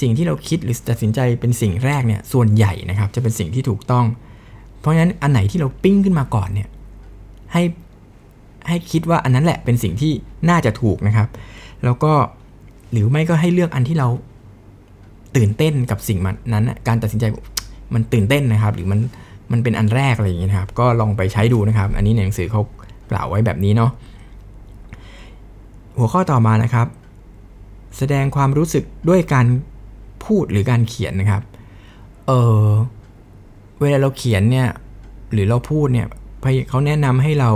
[0.00, 4.04] สิ่งที่เราคิดหรือตัดสินใจเป็นสิ่งแรกเนี่ยส่วนใหญ่นะครับจะเป็นสิ่งที่ถูกต้อง
[4.80, 6.68] เพราะฉะนั้นอันไหนที่เราปิ้งขึ้นมาก่อนเนี่ย
[7.52, 7.62] ให้
[8.68, 10.12] ให้คิดว่าอันนั้นแหละเป็นสิ่งที่
[10.50, 11.28] น่าจะถูกนะครับ
[11.84, 12.12] แล้วก็
[12.92, 14.08] หรือไม่ก็ให้เลือกอันที่เรา
[15.36, 16.18] ตื่นเต้นกับสิ่ง
[16.52, 17.24] นั้น การตัดสินใจ
[17.94, 19.00] มันตื่นเต้นนะครับ หรือมัน
[19.52, 22.62] มันเป็นอันแรกอะไรอย่างนี้นะครับ ก็ลองไปใช้ดูนะครับ อันนี้ในหนังสือเขา
[23.10, 23.90] กล่าวไว้แบบนี้เนาะ
[25.96, 26.86] หัวข้อต่อมานะครับ
[27.98, 29.46] แสดงความรู้สึกด้วยการ
[30.24, 31.42] พูดหรือการเขียนนะครับ
[32.26, 32.32] เอ
[32.64, 32.68] อ
[33.80, 34.68] เวลาเราเขียนเนี่ย
[35.32, 36.06] หรือเราพูดเนี่ย
[36.68, 37.50] เขาแนะนำให้เรา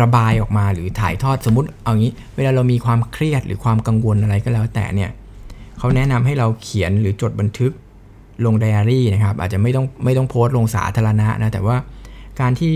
[0.00, 5.10] ระบายออกมาหรือถ่ายทอดสมมติเอางี้ เวลาเรามีความเครียดหรือความกังวลอะไรก็แล้วแต่เนี่ย
[5.78, 7.72] เขาแนะนำให้เราเขียนหรือจดบันทึก
[8.44, 11.76] ลงไดอารี่นะครับ อาจจะไม่ต้องไม่ต้องโพสต์ลงสาธารณะนะ แต่ว่า
[12.40, 12.72] การที่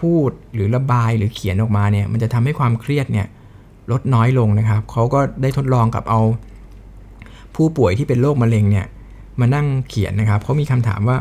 [0.00, 3.26] พูดหรือระบายหรือเขียนออกมาเนี่ย มันจะทำให้ความเครียดเนี่ย
[3.92, 6.20] ลดน้อยลงนะครับ เขาก็ได้ทดลองกับเอา
[7.54, 8.86] ผู้ป่วยที่เป็นโรคมะเร็งเนี่ย
[9.40, 11.18] มานั่งเขียนนะครับเขามีคำถามว่า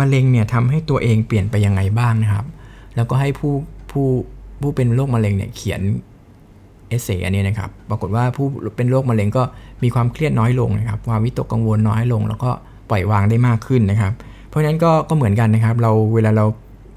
[0.00, 2.46] มะเร็งเนี่ยทำให้ตัวเองเปลี่ยนไปยังไงบ้างนะครับ
[2.96, 3.54] แล้วก็ให้ผู้
[3.90, 4.06] ผู้
[4.60, 5.80] ผู้เป็นโรคมะเร็งเนี่ยเขียน
[6.88, 9.42] เอเซอันนี้นะครับ ปรากฏว่าผู้เป็นโรคมะเร็งก็
[9.82, 12.50] มีความเครียดน้อยลงนะครับความวิตกกังวลน้อยลง แล้วก็
[12.90, 14.12] ปล่อยวางได้มากขึ้นนะครับ
[14.48, 16.44] เพราะฉะนั้นก็ก็เหมือนกันนะครับ เราเวลาเรา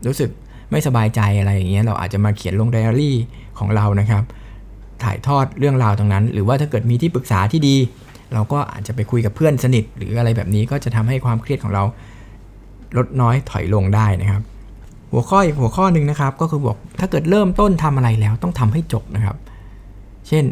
[0.08, 0.30] รู้สึก
[0.72, 3.16] ไม่สบายใจอะไรอย่างเงี้ยเราอาจจะมาเขียนลงไดอารี่
[3.60, 4.24] ของเรานะครับ
[5.04, 7.76] ถ่ายทอดเรื่องราวตรงนั้น หรือว่าถ้าเกิดมีที่ปรึกษาที่ดี
[8.34, 11.84] เราก็อาจจะไปคุยกับเพื่อนสนิท หรืออะไรแบบนี้ก็จะทำให้ความเครียดของเรา
[12.98, 14.42] ลดน้อยถอยลงได้นะครับ
[15.12, 19.38] หัวข้ออีกหัวข้อหนึ่งนะครับ ก็คือบอกถ้าเกิดเริ่มต้นทำอะไรแล้วต้องทำให้จบนะครับ
[20.28, 20.44] เช่น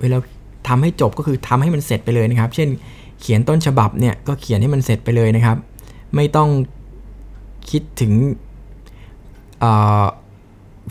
[0.00, 0.16] เวลา
[0.68, 2.68] ทำให้จบก็คือทำให้มันเสร็จไปเลยนะครับ เช่น
[3.20, 5.56] เขียนต้นฉบับเนี่ยก็เขียนให้มันเสร็จไปเลยนะครับ
[6.14, 6.48] ไม่ต้อง
[7.70, 8.12] คิดถึง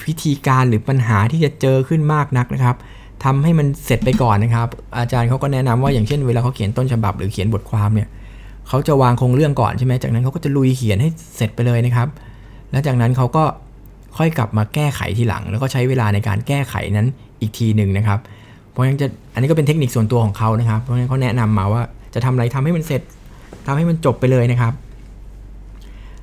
[0.05, 2.75] วิธีการหรือปัญหาที่จะเจอขึ้นมากนักนะครับ
[3.23, 8.09] ทำให้มันเสร็จไปก่อนนะครับ อาจารย์เขาก็แนะนำว่าอย่างเช่นเวลาเขาเขียนต้นฉบับหรือเขียนบทความเนี่ย
[8.67, 12.07] เขาจะวางโครงเรื่องก่อนใช่ไหมจากนั้นเขาก็จะลุยเขียนให้เสร็จไปเลยนะครับ
[12.71, 13.43] แล้วจากนั้นเขาก็
[14.17, 17.07] ค่อยกลับมาแก้ไขทีหลัง แล้วก็ใช้เวลาในการแก้ไขนั้น
[17.41, 18.19] อีกทีหนึ่งนะครับ
[18.77, 21.81] ราะฉะนั้นจะอันนี้ก็เป็นเทคนิคส่วนตัวของเขานะครับ เพราะฉะนั้นเขาแนะนำมาว่า
[22.13, 23.01] จะทำอะไรทำให้มันเสร็จ
[23.65, 24.73] ทำให้มันจบไปเลยนะครับ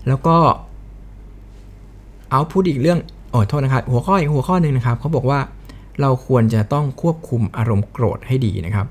[0.09, 0.37] แล้วก็
[2.31, 2.99] เอาพูดอีกเรื่อง
[3.31, 5.38] โอ้โทษนะครับ หัวข้ออีกหัวข้อหนึ่งนะครับเขาบอกว่า
[6.01, 8.87] เราควรจะต้องควบคุมอารมณ์โกรธให้ดีนะครับ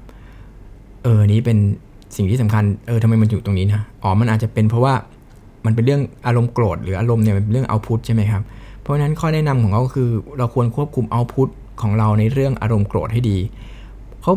[1.03, 1.57] เออนี้เป็น
[2.15, 4.93] สิ่งที่สำคัญ เออทำไมมันอยู่ตรงนี้นะ อ๋อ มันอาจจะเป็นเพราะว่า
[5.65, 8.41] มันเป็นเรื่องอารมณ์โกรธหรืออารมณ์เนี่ยเป็นเรื่องเอาพุทใช่ไหมครับ
[8.81, 11.47] เพราะฉะนั้นข้อแนะนำของเขาก็คือเราควรควบคุมเอาพุท
[11.83, 13.37] ของเราในเรื่องอารมณ์โกรธให้ดี
[14.21, 14.33] เขา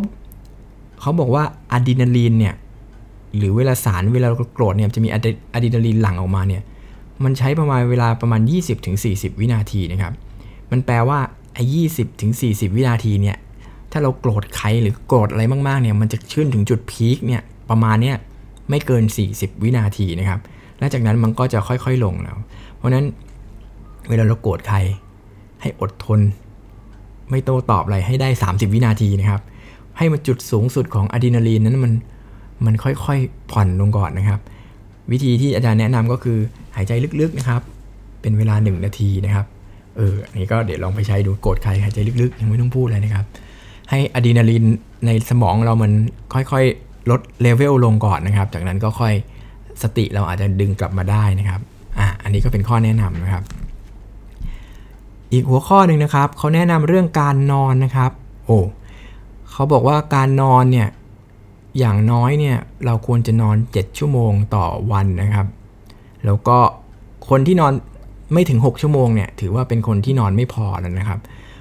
[1.01, 2.55] เขาบอกว่าอะดรีนาลีนเนี่ย
[3.37, 5.27] หรือเวลาสารเวลาโกรธเนี่ยจะมีอะด
[5.65, 6.63] รีนาลีนหลั่งออกมาเนี่ย
[7.25, 8.41] มันใช้ประมาณเวลาประมาณ
[8.91, 10.13] 20-40 วินาทีนะครับ
[10.71, 11.19] มันแปลว่า
[11.55, 13.37] ไอ้ยี่สิบถึงสี่สิบวินาทีเนี่ย
[13.93, 18.17] ถ้าเราโกรธใครหรือโกรธอะไรมากๆเนี่ย มันจะขึ้นถึงจุดพีคเนี่ยประมาณเนี่ย
[18.71, 19.05] ไม่เกิน
[19.35, 20.41] 40 วินาทีนะครับ
[20.79, 22.37] และจากนั้นมันก็จะค่อยๆลงแล้ว
[22.77, 23.05] เพราะนั้น
[24.09, 24.79] เวลาเราโกรธใคร
[25.61, 26.21] ให้อดทน
[27.31, 29.43] ไม่โต้ตอบอะไรให้ได้ 30 วินาทีนะครับ
[29.99, 31.93] ให้มันจุดสูงสุดของอะดรีนาลีนนั้นมัน
[32.67, 34.41] มันค่อยๆผ่อนลงก่อนนะครับ
[35.13, 36.39] วิธีที่อาจารย์แนะนำก็คือ
[36.77, 37.61] หายใจลึกๆนะครับ
[38.21, 39.47] เป็นเวลา 1 นาทีนะครับ
[39.97, 43.25] เอออันนี้ก็เดี๋ยวลองไปใช้ดูโกรธใครหายใจลึกๆ ยังไม่ต้องพูดเลยนะครับ
[43.91, 44.65] ให้อะดรีนาลีน
[45.07, 45.93] ในสมองเรามัน
[46.35, 49.15] ค่อยๆลดเลเวลลงก่อนนะครับ จากนั้นก็ค่อย
[49.83, 51.61] สติเราอาจจะดึงกลับมาได้นะครับ
[51.99, 53.45] อะอันนี้ก็เป็นข้อแนะนำนะครับ
[55.33, 58.11] อีกหัวข้อหนึ่งนะครับเขาแนะนำเรื่องการนอนนะครับ
[58.45, 58.59] โอ้
[59.51, 60.89] เขาบอกว่าการนอนเนี่ย
[61.79, 65.47] อย่างน้อยเนี่ยเราควรจะนอน 7 ชั่วโมงต่อวันนะครับ
[66.25, 66.59] แล้วก็
[67.29, 67.73] คนที่นอน
[68.33, 71.21] ไม่ถึง 6 ชั่วโมงเนี่ยถือว่าเป็นคนที่นอนไม่พอแล้วนะครับ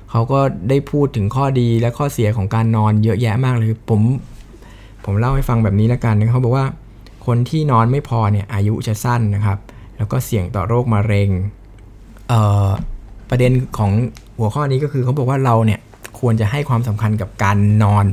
[0.10, 4.02] เขาก็ได้พูดถึงข้อดีและข้อเสียของการนอนเยอะแยะมากเลยผม
[5.06, 6.66] ผมเล่าให้ฟังแบบนี้แล้วกันนะเขาบอกว่า
[7.26, 9.58] คนที่นอนไม่พอเนี่ยอายุจะสั้นนะครับ
[9.98, 11.30] แล้วก็เสี่ยงต่อโรคมะเร็ง
[12.30, 13.92] เประเด็นของ
[14.38, 15.80] หัวข้อนี้ก็คือเขาบอกว่าเราเนี่ย
[16.20, 18.06] ควรจะให้ความสำคัญกับการนอน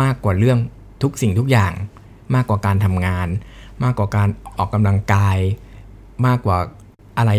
[0.00, 0.58] มากกว่าเรื่อง
[1.02, 1.72] ทุกสิ่งทุกอย่าง
[2.34, 3.28] มากกว่าการทำงาน
[3.84, 5.38] มากกว่าการออกกำลังกาย
[6.26, 6.58] มากกว่า
[7.18, 7.32] อะไร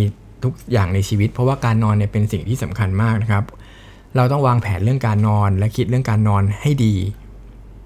[0.44, 3.44] ทุกอย่างในชีวิต เพราะว่าการนอนเนี่ยเป็นสิ่งที่สำคัญมากนะครับ
[4.16, 6.96] เราต้องวางแผนเรื่องการนอนและคิดเรื่องการนอนให้ดี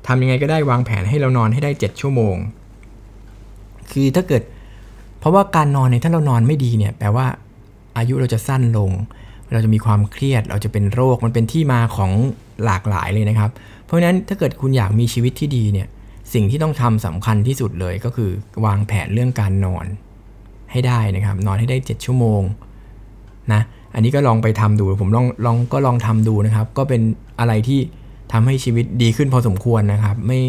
[0.08, 2.36] ทำยังไงก็ได้วางแผนให้เรานอนให้ได้ 7 ชั่วโมง
[3.92, 4.44] คือถ้าเกิด
[5.20, 7.28] เพราะว่าการนอนเนี่ยถ้าเรานอนไม่ดีเนี่ยแปลว่า
[7.98, 8.92] อายุเราจะสั้นลง
[9.54, 12.12] เราจะมีความเครียดเราจะเป็นโรคมันเป็นที่มาของ
[12.66, 13.50] หลากหลายเลยนะครับ
[13.86, 15.88] เพราะฉะนั้นถ้าเกิดคุณอยากมีชีวิตที่ดีเนี่ย
[16.34, 18.32] สิ่งที่ต้องทำสำคัญที่สุดเลยก็คือ
[18.66, 19.86] วางแผนเรื่องการนอน
[20.72, 22.42] ให้ได้นะครับ นอนให้ได้ 7 ชั่วโมง
[23.54, 23.62] นะ
[23.94, 27.02] อันนี้ก็ลองไปทำดูผมลองลองก็ลองทำดูนะครับ ก็เป็น
[27.40, 27.80] อะไรที่
[28.32, 30.42] ทำให้ชีวิตดีขึ้นพอสมควรนะครับ ไม่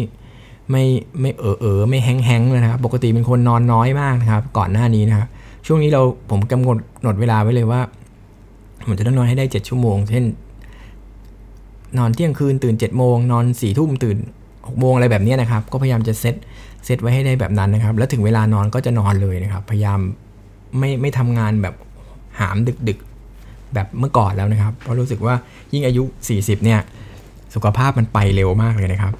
[0.71, 0.83] ไม่
[1.19, 5.27] ไม่เออเออไม่แห้งแห้งเลยนะครับ ปกติเป็นคนนอนน้อยมากนะครับ ก่อนหน้านี้นะครับ
[5.65, 7.81] ช่วงนี้เราผมกำหนดหนดเวลาไว้เลยว่า
[8.85, 10.25] ผมจะต้องนอนให้ได้ 7 ชั่วโมง เช่น
[11.97, 14.17] นอนเที่ยงคืนตื่น7จ็ดโมงนอน4ี่ทุ่มตื่น
[14.49, 16.35] 6โมงอะไรแบบนี้นะครับ ก็พยายามจะเซต
[16.85, 19.99] เซตไว้ให้ได้แบบนั้นนะครับ แล้วถึงเวลานอนก็จะนอนเลยนะครับ พยายาม
[20.79, 21.75] ไม่ไม่ทำงานแบบ
[22.39, 22.99] หามดึกดึก
[23.73, 25.35] แบบเมื่อก่อนแล้วนะครับ เพราะรู้สึกว่า
[25.73, 26.79] ยิ่งอายุ 40 เนี่ย
[27.55, 29.13] สุขภาพมันไปเร็วมากเลยนะครับ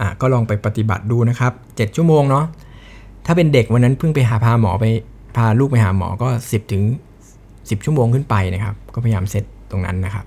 [0.00, 2.44] อะก็ลองไปปฏิบัติดูนะครับ 7 ชั่วโมงเนาะ
[3.26, 4.86] ถ้าเป็นเด็กวันนั้นเพิ่งไปหาพาหมอไป
[5.36, 6.82] พาลูกไปหาหมอก็ 10 ถึง
[7.68, 10.24] 10 ชั่วโมงขึ้นไปนะครับ ก็พยายามเซตตรงนั้นนะครับ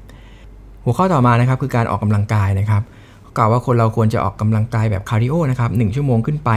[0.83, 2.83] หัวข้อต่อมานะครับคือการออกกำลังกายนะครับ
[3.37, 6.51] กล่าวว่าคนเราควรจะออกกำลังกายแบบ cardio นะครับ1ชั่วโมงขึ้นไป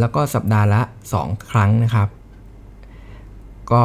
[0.00, 0.80] แล้วก็สัปดาห์ละ
[1.16, 2.08] 2 ครั้งนะครับ
[3.72, 3.82] ก็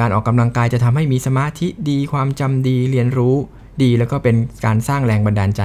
[0.00, 3.34] การออกกำลังกายจะทำให้มีสมาธิดีความจำดีเรียนรู้
[3.82, 5.62] ดี แล้วก็เป็นการสร้างแรงบันดาลใจ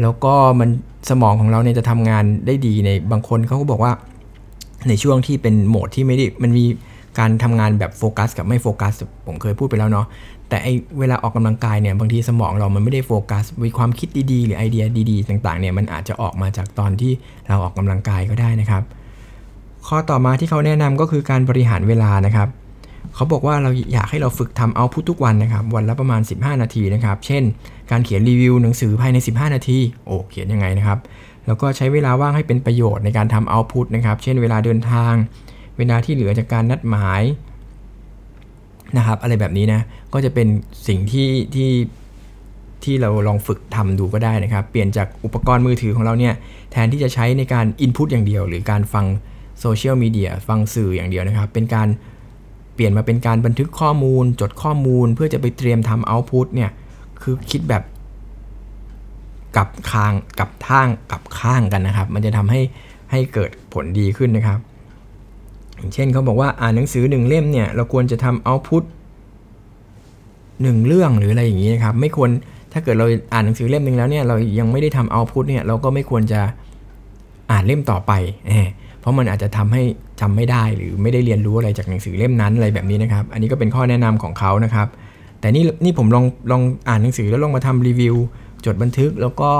[0.00, 0.68] แล้วก็มัน
[1.10, 3.92] สมองของเราเนี่ยจะทำงานได้ดีในบางคนเขาก็บอกว่า
[4.88, 6.64] ในช่วงที่เป็นโหมดที่ไม่ได้มันมี
[7.18, 8.92] การทำงานแบบโฟกัสกับไม่โฟกัส
[9.26, 10.06] ผมเคยพูดไปแล้วเนาะ
[10.48, 17.12] แต่ไอเวลาออกกำลังกายเนี่ยบางทีสมองเรามันไม่ได้โฟกัสมีความคิดดีๆ หรือไอเดียดีๆ ต่างๆเนี่ยมันอาจจะออกมาจากตอนที่
[17.48, 18.82] เราออกกำลังกายก็ได้นะครับ
[19.86, 22.48] ข้อต่อมาที่เขาแนะนำก็คือการบริหารเวลานะครับ
[23.14, 27.42] เขาบอกว่าเราอยากให้เราฝึกทำเอาพุททุกวันนะครับ วันละประมาณ 15 นาทีนะครับ เช่น
[27.90, 30.98] การเขียนรีวิวหนังสือภายใน 15 นาที โอ้เขียนยังไงนะครับ
[31.46, 35.12] แล้วก็ใช้เวลาว่างให้เป็นประโยชน์ในการทำเอาพุทนะครับ เช่นเวลาเดินทาง
[35.78, 37.22] เวลาที่เหลือจากการนัดหมาย
[38.96, 39.80] นะครับ อะไรแบบนี้นะ
[40.12, 40.48] ก็จะเป็น
[40.88, 41.70] สิ่งที่ที่
[42.84, 46.34] ที่เราลองฝึกทำดูก็ได้นะครับ เปลี่ยนจากอุปกรณ์มือถือของเราเนี่ย
[46.72, 49.06] แทนที่จะใช้ในการอินพุตอย่างเดียว หรือการฟัง
[49.60, 51.88] โซเชียลมีเดียฟังสื่ออย่างเดียวนะครับ เป็นการ
[52.74, 56.70] เปลี่ยนมาเป็นการบันทึกข้อมูล จดข้อมูล เพื่อจะไปเตรียมทำเอาต์พุตเนี่ย
[57.22, 57.82] คือคิดแบบ
[59.56, 62.60] กับคางกับท่างกับข้างกันนะครับ มันจะทำให้
[63.10, 64.58] ให้เกิดผลดีขึ้นนะครับ
[65.94, 68.84] เช่นเขาบอกว่าอ่านหนังสือหนึ่งเล่มเนี่ยเราควรจะทำเอาพุต
[70.62, 72.30] หนึ่งเรื่องหรืออะไรอย่างนี้นะครับไม่ควร
[72.72, 76.40] ถ้าเกิดเราอ่านหนังสือเล่มหนึ่งแล้วเนี่ยเรายังไม่ได้ทำเอาพุตเนี่ยเราก็ไม่ควรจะ
[77.50, 78.12] อ่านเล่มต่อไป
[79.00, 79.82] เพราะมันอาจจะทำให้
[80.20, 84.88] จำไม่ได้หรือไม่ได้เรียนรู้อะไรจากหนังสือเล่มนั้นอะไรแบบนี้นะครับ อันนี้ก็เป็นข้อแนะนำของเขานะครับ
[85.40, 88.16] แต่นี่นี่ผมลองลองอ่านหนังสือแล้วลองมาทำรีวิว
[88.64, 89.50] จดบันทึกแล้วก็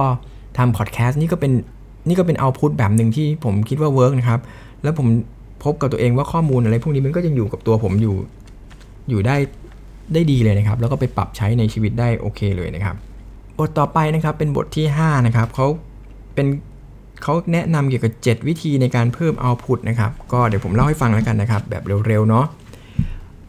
[0.58, 1.52] ทำพอดแคสต์นี่ก็เป็น
[2.08, 4.40] นี่ก็เป็นเอาพุตแบบหนึ่งที่ผมคิดว่าเวิร์กนะครับ
[4.82, 5.06] แล้วผม
[5.64, 8.14] พบกับตัวเองว่าข้อมูลอะไรพวกนี้มันก็ยังอยู่กับตัวผมอยู่
[9.11, 9.37] อยู่ได้
[10.14, 12.96] ได้ดีเลยนะครับ แล้วก็ไปปรับใช้ในชีวิตได้โอเคเลยนะครับ
[13.59, 15.66] บทต่อไปนะครับเป็นบทที่ 5 นะครับเขา
[16.35, 16.46] เป็น
[17.22, 22.46] เขาแนะนำเกี่ยวกับ 7 วิธีในการเพิ่มเอาพุตนะครับ ก็เดี๋ยวผมเล่าให้ฟังแล้วกันนะครับ แบบเร็วๆเนาะ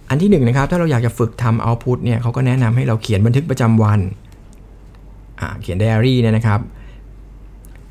[0.10, 4.00] อันที่1นนะครับถ้าเราอยากจะฝึกทำเอาพุตเนี่ยเขาก็แนะนำให้เราเขียนบันทึกประจำวัน
[5.62, 6.60] เขียนไดอารี่เนี่ยนะครับ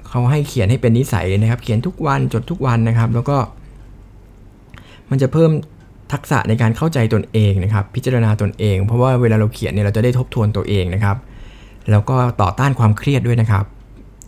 [0.09, 3.37] เขาให้เขียนให้เป็นนิสัยนะครับ เขียนทุกวันจดทุกวันนะครับ แล้วก็
[5.11, 5.51] มันจะเพิ่ม
[6.13, 11.17] ทักษะในการเข้าใจตนเองนะครับ พิจารณาตนเอง เพราะว่าเวลาเราเขียนเนี่ยเราจะได้ทบทวนตัวเองนะครับ
[11.91, 13.65] แล้วก็ต่อต้านความเครียดด้วยนะครับ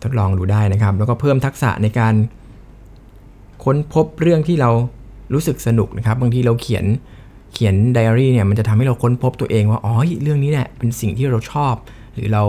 [0.03, 2.13] ทดลองดูได้นะครับ แล้วก็เพิ่มทักษะในการ
[3.63, 4.69] ค้นพบเรื่องที่เรา
[5.33, 6.85] รู้สึกสนุกนะครับ บางทีเราเขียน
[7.53, 11.73] เขียนไดอารี่เนี่ยมันจะทำให้เราค้นพบตัวเองว่าอ๋อเรื่องนี้แหละเป็นสิ่งที่เราชอบ
[12.13, 12.43] หรือเรา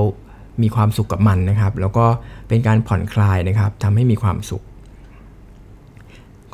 [0.62, 2.06] มีความสุขกับมันนะครับ แล้วก็
[2.48, 4.62] เป็นการผ่อนคลายนะครับทำให้มีความสุข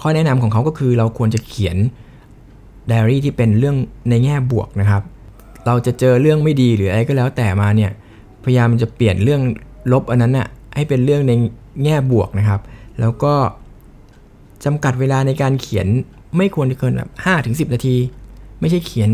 [0.03, 1.77] ข้อแนะนำของเขาก็คือเราควรจะเขียน
[2.87, 3.77] ไดอารี่ที่เป็นเรื่อง
[4.11, 5.03] ในแง่บวกนะครับ
[5.67, 7.91] เราจะเจอเรื่องไม่ดีหรืออะไรก็แล้วแต่มาเนี่ย
[8.45, 9.43] พยายามจะเปลี่ยนเรื่อง
[9.93, 11.33] ลบอันนั้นน่ะให้เป็นเรื่องใน
[11.85, 12.61] แง่บวกนะครับ
[13.01, 13.35] แล้วก็
[14.65, 15.87] จำกัดเวลาในการเขียน
[16.37, 17.97] ไม่ควรจะเกินแบบห้าถึงสินาที
[18.61, 19.11] ไม่ใช่เขียน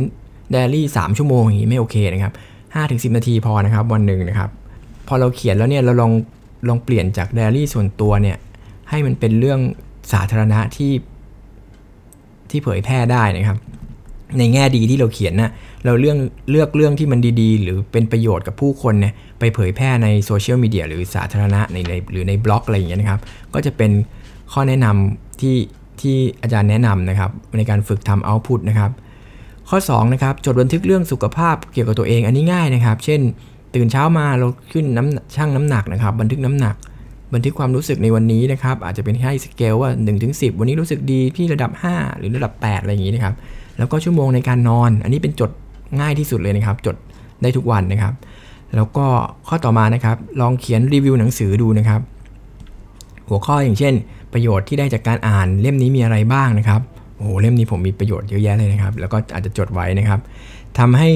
[0.51, 2.33] ไดอารี่สามชั่วโมงอย่างนี้ไม่โอเคนะครับ
[2.75, 4.51] ห้าถึงสินาทีพอนะครับวันหนึ่งนะครับ
[5.09, 6.13] พอเราเขียนแล้วเนี่ยเราลอง
[6.69, 8.37] ลองเปลี่ยนจากไดอารี่ส่วนตัวเนี่ย
[8.91, 9.61] ให้มันเป็นเรื่อง
[10.13, 10.93] สาธารณะที่
[12.51, 13.59] ที่เผยแพร่ได้นะครับ
[14.39, 15.51] ในแง่ดีที่เราเขียนนะ่ะ
[15.85, 16.19] เราเรื่อง
[16.51, 23.21] เลือกเรื่องที่มันดีๆ หรือเป็นประโยชน์กับผู้คนเนี่ยไปเผยแพร่ในโซเชียลมีเดียหรือสาธารณะในในหรือในบล็อกอะไรอย่างเงี้ยนะครับ
[23.55, 23.91] ก็จะเป็น
[24.53, 25.57] ข้อแนะนำที่
[26.01, 28.91] ที่อาจารย์แนะนำนะครับ ในการฝึกทำเอาต์พุตนะครับ
[29.69, 33.21] ข้อ2นะครับจดบันทึกเรื่องสุขภาพเกี่ยวกับตัวเองอันนี้ง่ายนะครับ เช่น
[33.75, 36.77] ตื่นเช้ามาเราขึ้นน้ำช่างน้ำหนักนะครับ บันทึกน้ำหนัก
[37.35, 43.35] บันทึกความรู้สึกในวันนี้นะครับ อาจจะเป็นให้สเกลว่า1นถึงสิวันนี้รู้สึกดีที่ระดับ 5 หรือระดับ 8 อะไรอย่างนี้นะครับ
[43.79, 45.51] แล้วก็ชั่วโมงในการนอน อันนี้เป็นจด
[46.01, 46.97] ง่ายที่สุดเลยนะครับ จด
[47.43, 48.15] ได้ทุกวันนะครับ
[48.77, 49.07] แล้วก็
[49.49, 52.01] ข้อต่อมานะครับ ลองเขียนรีวิวหนังสือดูนะครับ
[53.29, 53.95] หัวข้ออย่างเช่น
[54.33, 56.81] ประโยชน์ที่ได้จากการอ่านเล่มนี้มีอะไรบ้างนะครับ
[57.17, 60.21] โอ้โหเล่มนี้ผมมีประโยชน์เยอะแยะเลยนะครับ แล้วก็อาจจะจดไว้นะครับ
[60.79, 61.09] ทำให้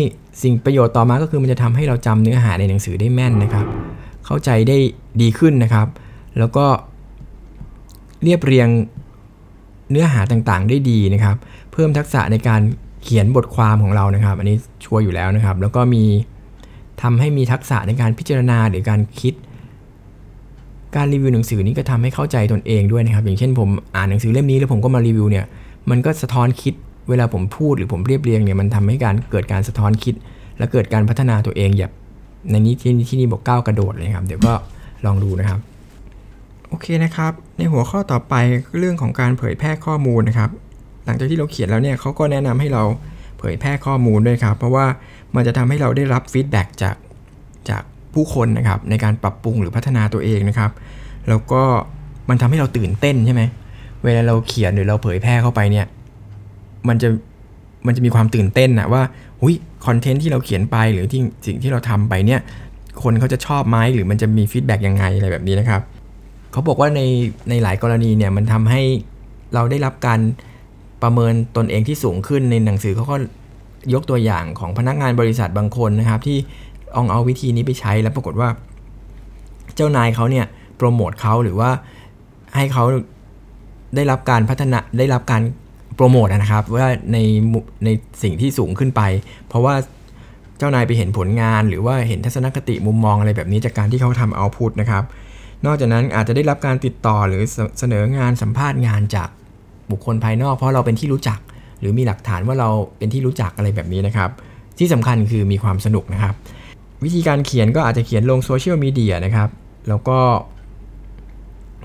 [0.42, 3.66] สิ่งประโยชน์ต่อมาก็คือมันจะทำให้เราจำเนื้อหาในหนังสือได้แม่นนะครับ
[4.26, 4.76] เข้าใจได้
[5.20, 5.86] ดีขึ้นนะครับ
[6.38, 6.66] แล้วก็
[8.22, 8.68] เรียบเรียง
[9.90, 11.36] เนื้อหาต่างๆ ได้ดีนะครับ
[11.72, 12.60] เพิ่มทักษะในการ
[13.02, 16.04] เขียนบทความของเรานะครับ อันนี้ชัวร์อยู่แล้วนะครับ แล้วก็มี
[17.02, 19.34] ทำให้มีทักษะในการพิจารณาหรือการคิด
[20.96, 25.44] การรีวิวหนังสือนี้ก็ทำให้เข้าใจตนเองด้วยนะครับ อย่างเช่นผมอ่านหนังสือเล่มนี้แล้วผมก็มารีวิวเนี่ย
[25.90, 26.74] มันก็สะท้อนคิด
[27.08, 30.14] เวลาผมพูดหรือผมเรียบเรียงเนี่ยมันทำให้การเกิดการสะท้อนคิด
[30.58, 31.92] และเกิดการพัฒนาตัวเองแบบ
[32.50, 34.52] ในนี้ที่ที่นี่บอกก้าวกระโดดเลยครับ เดี๋ยวก็
[35.06, 35.60] ลองดูนะครับ
[36.72, 38.34] โอเคนะครับ ในหัวข้อต่อไป
[38.78, 40.50] เรื่องของการเผยแพร่ข้อมูลนะครับ
[41.04, 42.82] หลังจากที่เราเขียนแล้วเนี่ยเขาก็แนะนำให้เรา
[43.38, 44.86] เผยแพร่ข้อมูลด้วยครับ เพราะว่า
[45.34, 46.96] มันจะทำให้เราได้รับ feedback จาก
[47.68, 47.82] จาก
[48.14, 50.70] ผู้คนนะครับ ในการปรับปรุงหรือพัฒนาตัวเองนะครับ
[51.28, 51.62] แล้วก็
[52.28, 53.42] มันทำให้เราตื่นเต้นใช่ไหม
[54.04, 55.86] เวลาเราเขียนหรือเราเผยแพร่เข้าไปเนี่ย
[56.88, 57.08] มันจะ
[57.86, 59.02] มันจะมีความตื่นเต้นนะว่า
[59.40, 59.54] หุย
[59.86, 62.40] content ที่เราเขียนไปหรือที่สิ่งที่เราทำไปเนี่ย
[63.02, 65.82] คนเขาจะชอบไหมหรือมันจะมี feedback ยังไงอะไรแบบนี้นะครับ
[66.52, 67.00] เขาบอกว่าใน
[67.48, 68.82] ในหลายกรณีเนี่ยมันทำให้
[69.54, 70.20] เราได้รับการ
[71.02, 73.16] ประเมินตนเองที่สูงขึ้นในหนังสือเขาก็
[73.94, 76.38] ยกตัวอย่างของพนักงานบริษัทบางคนนะครับ ที่
[76.96, 78.48] ลองเอาวิธีนี้ไปใช้แล้วปรากฏว่า
[79.76, 81.70] เจ้านายเขาเนี่ยโปรโมทเขาหรือว่า
[82.54, 82.84] ให้เขา
[83.94, 85.42] ได้รับการพัฒนาได้รับการ
[85.96, 87.18] โปรโมทนะครับว่าใน
[87.84, 87.88] ใน
[88.22, 89.02] สิ่งที่สูงขึ้นไป
[89.48, 89.74] เพราะว่า
[90.58, 95.04] เจ้านายไปเห็นผลงาน หรือว่าเห็นทัศนคติมุมมองอะไรแบบนี้จากการที่เขาทำเอาพุทนะครับ
[95.66, 97.42] นอกจากนั้นอาจจะได้รับการติดต่อหรือ
[97.78, 99.28] เสนองานสัมภาษณ์งานจาก
[99.90, 101.38] บุคคลภายนอก เพราะเราเป็นที่รู้จัก
[101.80, 104.30] หรือมีหลักฐานว่าเราเป็นที่รู้จักอะไรแบบนี้นะครับ
[104.78, 106.34] ที่สำคัญคือมีความสนุกนะครับ
[107.04, 109.48] วิธีการเขียนก็อาจจะเขียนลงโซเชียลมีเดียนะครับ
[109.88, 110.18] แล้วก็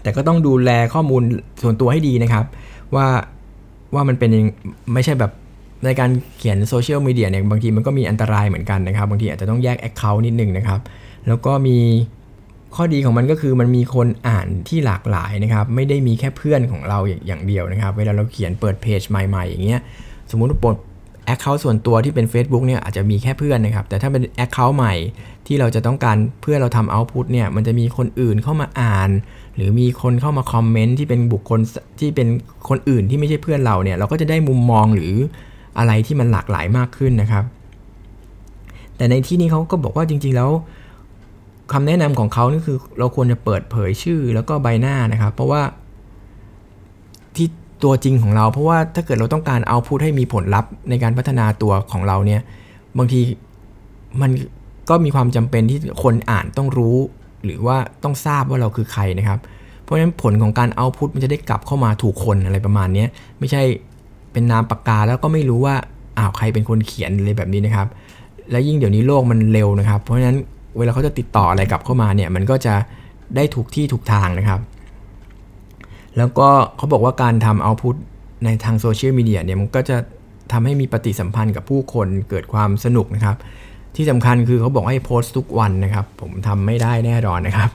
[0.02, 1.24] แต่ก็ต้องดูแลข้อมูล
[1.62, 2.46] ส่วนตัวให้ดีนะครับ
[2.96, 3.08] ว่า
[3.94, 4.32] ว่ามันเป็น
[4.94, 5.32] ไม่ใช่แบบ
[5.86, 10.80] ในการเขียนโซเชียลมีเดียเนี่ยบางทีมันก็มีอันตรายเหมือนกันนะครับ บางทีอาจจะต้องแยก account นิดนึงนะครับ
[11.28, 11.78] แล้วก็มี
[12.75, 19.82] ข้อดีของมันก็คือมันมีคนอ่านที่หลากหลายนะครับ ไม่ได้มีแค่เพื่อนของเราอย่างเดียวนะครับ เวลาเราเขียนเปิดเพจใหม่ ๆ อย่างเงี้ย
[20.32, 20.75] สมมุติว่าเปิด
[21.26, 24.93] account ส่วนตัวที่เป็น Facebook เนี่ยอาจจะมีแค่เพื่อนนะครับ แต่ถ้าเป็น account ใหม่
[25.47, 29.10] ที่เราจะต้องการเพื่อเราทำ output เนี่ย มันจะมีคนอื่นเข้ามาอ่าน
[29.56, 31.60] หรือมีคนเข้ามา comment ที่เป็นบุคคล
[31.99, 32.27] ที่เป็น
[32.69, 35.13] คนอื่นที่ไม่ใช่เพื่อนเราเนี่ย เราก็จะได้มุมมองหรือ
[35.77, 37.43] อะไรที่มันหลากหลายมากขึ้นนะครับ
[38.97, 40.49] แต่ในที่นี้เขาก็บอกว่าจริง ๆ แล้ว
[41.73, 45.62] คำแนะนำของเขานี่คือเราควรจะเปิดเผยชื่อแล้วก็ใบหน้านะครับ เพราะว่า
[47.36, 47.47] ที่
[47.84, 52.41] ตัวจริงของเรา เพราะว่าถ้าเกิดเราต้องการเอาพูดให้มีผลลัพธ์ในการพัฒนาตัวของเราเนี่ย
[52.97, 53.19] บางที
[54.21, 54.32] มัน
[54.89, 56.97] ก็มีความจำเป็นที่คนอ่านต้องรู้
[57.43, 59.39] หรือว่าต้องทราบว่าเราคือใครนะครับ
[59.84, 63.06] เพราะฉะนั้นผลของการเอาพุทมันจะได้กลับเข้ามาถูกคนอะไรประมาณนี้
[63.39, 63.62] ไม่ใช่
[64.32, 65.75] เป็นนามปากกาแล้วก็ไม่รู้ว่า
[66.17, 67.88] อ้าวใครเป็นคนเขียนอะไรแบบนี้นะครับ
[68.51, 70.38] และยิ่งเดี๋ยวนี้โลกมันเร็วนะครับ เพราะฉะนั้น
[70.78, 72.74] เวลาเขาจะติดต่ออะไรกลับเข้ามาเนี่ยมันก็จะ
[73.36, 74.62] ได้ถูกที่ถูกทางนะครับ
[76.18, 77.96] แล้วก็เขาบอกว่าการทำเอาพุท
[78.46, 79.98] ในทางโซเชียลมีเดียเนี่ยมันก็จะ
[80.52, 83.36] ทำให้มีปฏิสัมพันธ์กับผู้คนเกิดความสนุกนะครับ
[83.96, 87.70] ที่สำคัญคือเขาบอกให้โพสต์ทุกวันนะครับ ผมทำไม่ได้แน่นอนนะครับ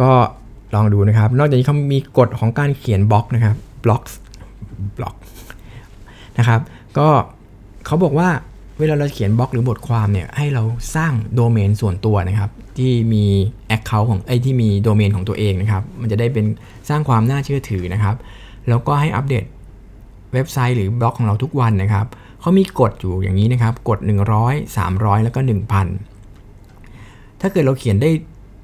[0.00, 0.12] ก็
[0.74, 4.02] ลองดูนะครับ นอกจากนี้เขามีกฎของการเขียนบล็อกนะครับบล็อก
[4.98, 5.14] บล็อก
[6.38, 6.60] นะครับ
[6.98, 7.08] ก็
[7.86, 8.28] เขาบอกว่า
[8.78, 10.62] เวลาเราเขียนบล็อกหรือบทความเนี่ยให้เรา
[10.94, 13.24] สร้างโดเมนส่วนตัวนะครับ ที่มี
[13.76, 16.44] Account ของไอ้ที่มีโดเมนของตัวเองนะครับ มันจะได้เป็น
[16.88, 18.16] สร้างความน่าเชื่อถือนะครับ
[18.68, 19.44] แล้วก็ให้อัปเดต
[20.32, 22.06] เว็บไซต์หรือบล็อกของเราทุกวันนะครับ
[22.40, 23.98] เขามีกฎอยู่อย่างนี้นะครับ กฎ
[24.38, 25.40] 100 300 แล้วก็
[26.60, 28.10] 1,000 ถ้าเกิดเราเขียนได้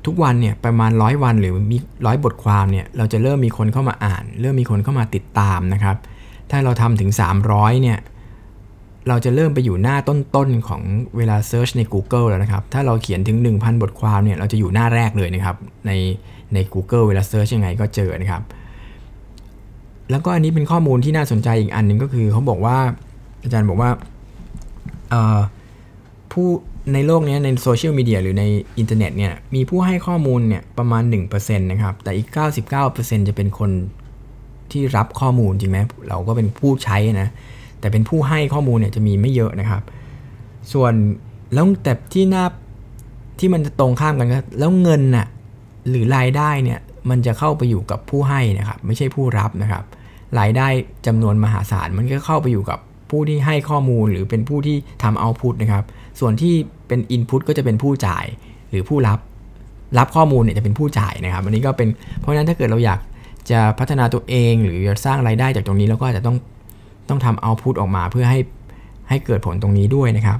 [0.06, 5.96] ทุกวันเนี่ยประมาณร้อยวันหรือมีร้อยบทความเนี่ยเราจะเริ่มมีคนเข้ามาอ่าน เริ่มมีคนเข้ามาติดตามนะครับ
[6.50, 7.10] ถ้าเราทำถึง
[7.46, 7.98] 300เนี่ย
[9.08, 10.82] เราจะเริ่มไปอยู่หน้าต้นๆของ
[11.16, 15.92] เวลา search ใน Google แล้วนะครับ ถ้าเราเขียนถึง 1,000 บทความเนี่ย เราจะอยู่หน้าแรกเลยนะครับ ใน
[16.54, 18.42] ใน Google เวลา search ยังไงก็เจอนะครับ
[20.10, 22.78] แล้วก็อันนี้เป็นข้อมูลที่น่าสนใจอีกอันนึงก็คือเขาบอกว่า
[23.42, 23.90] อาจารย์บอกว่า
[26.32, 26.48] ผู้
[26.94, 28.44] ในโลกนี้ในโซเชียลมีเดียหรือใน
[28.78, 32.28] อินเทอร์เน็ตเนี่ยมีผู้ให้ข้อมูลเนี่ยประมาณ 1%นะครับ แต่อีก
[32.78, 33.70] 99%จะเป็นคน
[34.72, 37.28] ที่รับข้อมูลจริงไหมเราก็เป็นผู้ใช้นะ
[37.80, 39.82] แต่เป็นผู้ให้ข้อมูลเนี่ยจะมีไม่เยอะนะครับ
[40.72, 40.92] ส่วน
[41.54, 42.44] แล้วแต่ที่หน่า
[43.38, 45.26] ที่มันจะตรงข้ามกันก็แล้วเงินน่ะ
[45.88, 49.84] หรือรายได้เนี่ยมันจะเข้าไปอยู่กับผู้ให้นะครับ ไม่ใช่ผู้รับนะครับ
[50.38, 50.68] รายได้
[51.06, 52.78] จำนวนมหาศาลมันก็เข้าไปอยู่กับ
[53.10, 55.84] ผู้ที่ให้ข้อมูลหรือเป็นผู้ที่ทำเอาพุตนะครับ
[56.20, 56.54] ส่วนที่
[56.88, 58.24] เป็นอินพุตก็จะเป็นผู้จ่าย
[58.70, 59.18] หรือผู้รับ
[59.98, 61.88] รับข้อมูลเนี่ยจะเป็นผู้จ่ายนะครับ อันนี้ก็เป็น
[62.20, 63.00] เพราะฉะนั้นถ้าเกิดเราอยาก
[63.50, 66.36] จะพัฒนาตัวเอง หรือสร้างรายได้จากตรงนี้เราก็อาจจะต้อง
[67.10, 68.40] ต้องทำเอาพุตออกมาเพื่อให้
[69.08, 70.38] ให้เกิดผลตรงนี้ด้วยนะครับ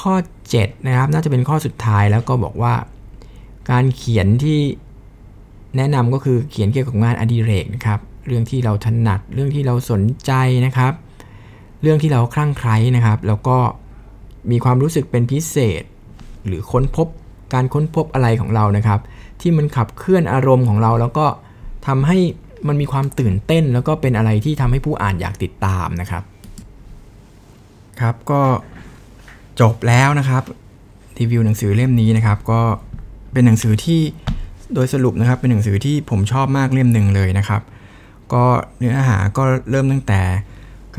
[0.00, 0.14] ข้อ
[0.50, 2.74] 7 นะครับ น่าจะเป็นข้อสุดท้ายแล้วก็บอกว่า
[3.70, 4.60] การเขียนที่
[5.76, 10.32] แนะนำก็คือเขียนเกี่ยวกับงานอดิเรกนะครับ เรื่องที่เราถนัด เรื่องที่เราสนใจ
[10.66, 10.92] นะครับ
[11.82, 13.58] เรื่องที่เราคลั่งไคล้นะครับ แล้วก็
[14.50, 15.82] มีความรู้สึกเป็นพิเศษ
[16.46, 17.06] หรือค้นพบ
[17.54, 19.00] การค้นพบอะไรของเรานะครับ
[19.40, 21.26] ที่มันขับเคลื่อนอารมณ์ของเรา แล้วก็
[21.86, 22.18] ทำให้
[22.68, 26.22] มันมีความตื่นเต้นแล้วก็เป็นอะไรที่ทำให้ผู้อ่านอยากติดตามนะครับ
[28.00, 28.42] ครับก็
[29.60, 30.42] จบแล้วนะครับ
[31.18, 32.60] รีวิวหนังสือเล่มนี้นะครับ ก็
[33.32, 34.00] เป็นหนังสือที่
[34.74, 37.62] โดยสรุปนะครับ เป็นหนังสือที่ผมชอบมากเล่มหนึ่งเลยนะครับ
[38.32, 38.44] ก็
[38.78, 40.20] เนื้อหาก็เริ่มตั้งแต่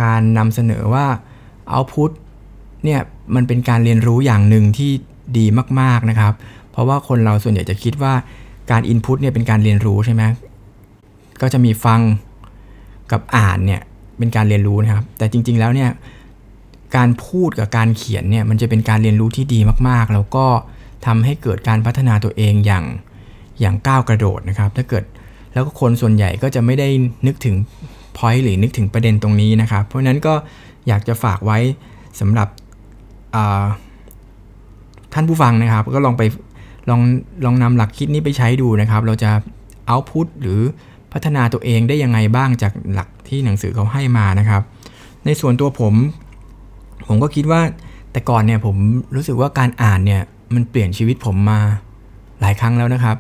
[0.01, 1.05] การนำเสนอว่า
[1.69, 2.11] เอาพุท
[2.83, 2.99] เนี่ย
[3.35, 4.91] มันเป็นการเรียนรู้อย่างหนึ่งที่
[5.37, 5.45] ดี
[5.79, 6.33] มากๆนะครับ
[6.71, 8.13] เพราะว่าคนเราส่วนใหญ่จะคิดว่า
[8.71, 10.23] การอินพุตเนี่ยเป็นการเรียนรู้ใช่ไหม
[11.41, 11.99] ก็จะมีฟัง
[13.11, 13.81] กับอ่านเนี่ย
[14.17, 15.89] เป็นการเรียนรู้นะครับ แต่จริง ๆแล้วเนี่ย
[16.95, 20.45] การพูดกับการเขียนเนี่ยมันจะเป็นการเรียนรู้ที่ดีมากๆ แล้วก็
[21.05, 22.85] ทำให้เกิดการพัฒนาตัวเองอย่าง
[23.59, 25.03] อย่างก้าวกระโดดนะครับ ถ้าเกิด
[25.53, 26.87] แล้วก็คนส่วนใหญ่ก็จะไม่ได้
[27.27, 27.55] นึกถึง
[28.17, 30.33] พอยต์หรือนึกถึงประเด็นตรงนี้นะครับ เพราะฉะนั้นก็
[30.87, 31.59] อยากจะฝากไว้
[32.19, 32.47] สำหรับ
[35.13, 36.23] ท่านผู้ฟังนะครับ ก็ลองไป
[36.89, 37.01] ลอง
[37.45, 39.31] ลองนำหลักคิดนี้ไปใช้ดูนะครับ เราจะ
[39.87, 40.59] เอาพุตหรือ
[41.17, 44.61] พัฒนาตัวเองได้ยังไงบ้างจากหลักที่หนังสือเขาให้มานะครับ
[45.25, 45.93] ในส่วนตัวผม
[47.07, 47.61] ผมก็คิดว่า
[48.11, 48.75] แต่ก่อนเนี่ยผม
[49.15, 50.21] รู้สึกว่าการอ่านเนี่ย
[50.55, 51.59] มันเปลี่ยนชีวิตผมมา
[52.41, 53.17] หลายครั้งแล้วนะครับ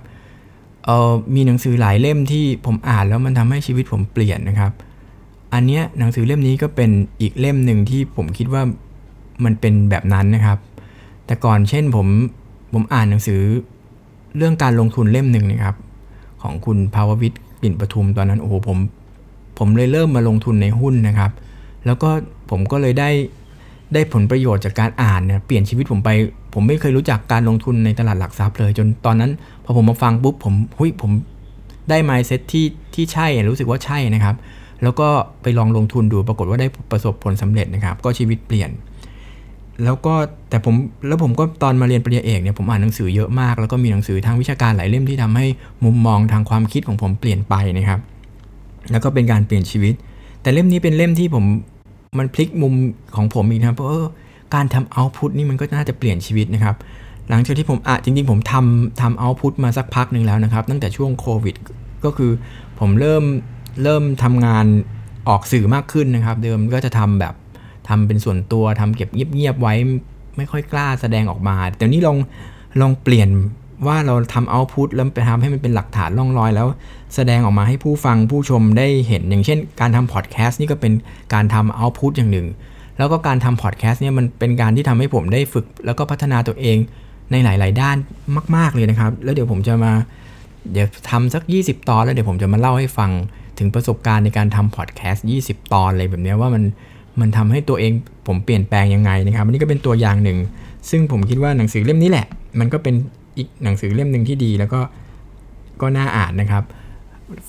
[0.85, 4.71] เออมีหนังสือหลายเล่มที่ผมอ่านแล้วมันทำให้ชีวิตผมเปลี่ยนนะครับ
[5.53, 8.63] อันเนี้ยหนังสือเล่มนี้ก็เป็นอีกเล่มหนึ่งที่ผมคิดว่า
[9.43, 10.57] มันเป็นแบบนั้นนะครับ
[11.25, 12.07] แต่ก่อนเช่นผม
[12.73, 13.39] ผมอ่านหนังสือ
[14.37, 15.75] เรื่องการลงทุนเล่มหนึ่งนะครับ
[16.41, 18.77] ของคุณภาววิทย์ ปิ่นปทุมตอนนั้นโอ้โหผม
[19.59, 21.31] ผมเลยเริ่มมาลงทุนในหุ้นนะครับ
[21.85, 22.09] แล้วก็
[22.49, 23.09] ผมก็เลยได้
[23.93, 26.09] ได้ผลประโยชน์จากการอ่านเนี่ยเปลี่ยนชีวิตผมไป
[26.53, 29.31] ผมไม่เคยรู้จักการลงทุนในตลาดหลักทรัพย์เลย จนตอนนั้น
[29.63, 31.11] พอผมมาฟังปุ๊บผมหุยผม
[31.89, 34.35] ได้ไมซ์เซ็ตที่ที่ใช่รู้สึกว่าใช่นะครับ
[34.83, 35.07] แล้วก็
[35.41, 38.69] ไปลองลงทุนดูปรากฏว่าได้ประสบผลสำเร็จนะครับ ก็ชีวิตเปลี่ยน
[39.83, 40.13] แล้วก็
[40.49, 40.75] แต่ผม
[41.07, 45.45] แล้วผมก็ตอนมาเรียนปริญญาเอกเนี่ยผมอ่านหนังสือเยอะมาก แล้วก็มีหนังสือทางวิชาการหลายเล่มที่ทำให้
[45.85, 47.99] มุมมองทางความคิดของผมเปลี่ยนไปนะครับ
[48.91, 49.93] แล้วก็เป็นการเปลี่ยนชีวิต
[50.41, 51.45] แต่เล่มนี้เป็นเล่มที่ผม
[52.17, 52.73] มันพลิกมุม
[53.15, 53.89] ของผมอีกนะเพราะ
[54.55, 56.75] การทำเอาพุตนี่มันก็น่าจะเปลี่ยนชีวิตนะครับ
[57.29, 61.55] หลังจากที่ผมอะจริง ๆ ผมทำทำเอาพุตมาสักพักหนึ่งแล้วนะครับ ตั้งแต่ช่วงโควิด
[62.03, 62.31] ก็คือ
[62.79, 63.23] ผมเริ่ม
[63.83, 64.65] เริ่มทำงาน
[65.29, 67.33] ออกสื่อมากขึ้นนะครับ เดิมก็จะทำแบบ
[67.89, 69.73] ทำเป็นส่วนตัวทำเก็บเงียบๆไว้
[70.37, 72.17] ไม่ค่อยกล้าแสดงออกมา แต่นี้ลอง
[72.81, 73.29] ลองเปลี่ยน
[73.87, 76.67] ว่าเราทำเอาพุตแล้วไปทำให้มันเป็นหลักฐานล่องรอย แล้ว
[77.15, 80.93] แสดงออกมาให้ผู้ฟังผู้ชมได้เห็น อย่างเช่น การทำพอดแคสต์นี่ก็เป็น
[81.33, 82.47] การทำเอาพุตอย่างหนึ่ง
[82.97, 86.77] แล้วก็การทำพอดแคสต์เนี่ยมันเป็นการที่ทำให้ผมได้ฝึก แล้วก็พัฒนาตัวเอง
[87.31, 87.97] ในหลาย ๆ ด้าน
[88.55, 89.93] มาก ๆ เลยนะครับ แล้วเดี๋ยวผมจะมา
[90.71, 93.11] เดี๋ยวทำสัก 20 ตอน แล้วเดี๋ยวผมจะมาเล่าให้ฟัง
[93.59, 96.63] ถึงประสบการณ์ในการทำพอดแคสต์20 ตอนอะไรแบบนี้ว่ามัน
[97.19, 97.91] มันทำให้ตัวเอง
[98.27, 100.37] ผมเปลี่ยนแปลงยังไงนะครับอันนี้ก็เป็นตัวอย่างหนึ่ง
[100.89, 102.25] ซึ่งผมคิดว่าหนังสือเล่มนี้แหละ
[102.59, 102.95] มันก็เป็น
[103.37, 104.81] อีกหนังสือเล่มหนึ่งที่ดีแล้วก็
[105.81, 106.63] ก็น่าอ่านนะครับ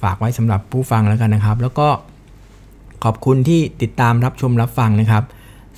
[0.03, 1.89] ฝากไว้สำหรับผู้ฟังแล้วกันนะครับ แล้วก็
[3.05, 5.25] ขอบคุณที่ติดตามรับชมรับฟังนะครับ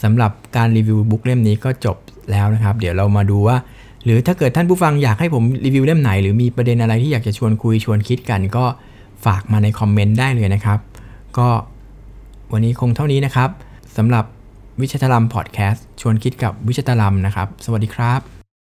[0.03, 1.97] สำหรับการรีวิวบุ๊กเล่มนี้ก็จบ
[2.31, 3.57] แล้วนะครับ เดี๋ยวเรามาดูว่า
[4.05, 8.65] หรือถ้าเกิดท่านผู้ฟังอยากให้ผมรีวิวเล่มไหน หรือมีประเด็นอะไรที่อยากจะชวนคุยชวนคิดกันก็
[9.25, 10.79] ฝากมาในคอมเมนต์ได้เลยนะครับ
[11.39, 11.49] ก็
[12.53, 13.51] วันนี้คงเท่านี้นะครับ
[14.03, 14.25] สำหรับ
[14.83, 18.40] วิชาตลัมพอดแคสต์ชวนคิดกับวิชาตลัมนะครับ สวัสดีครับ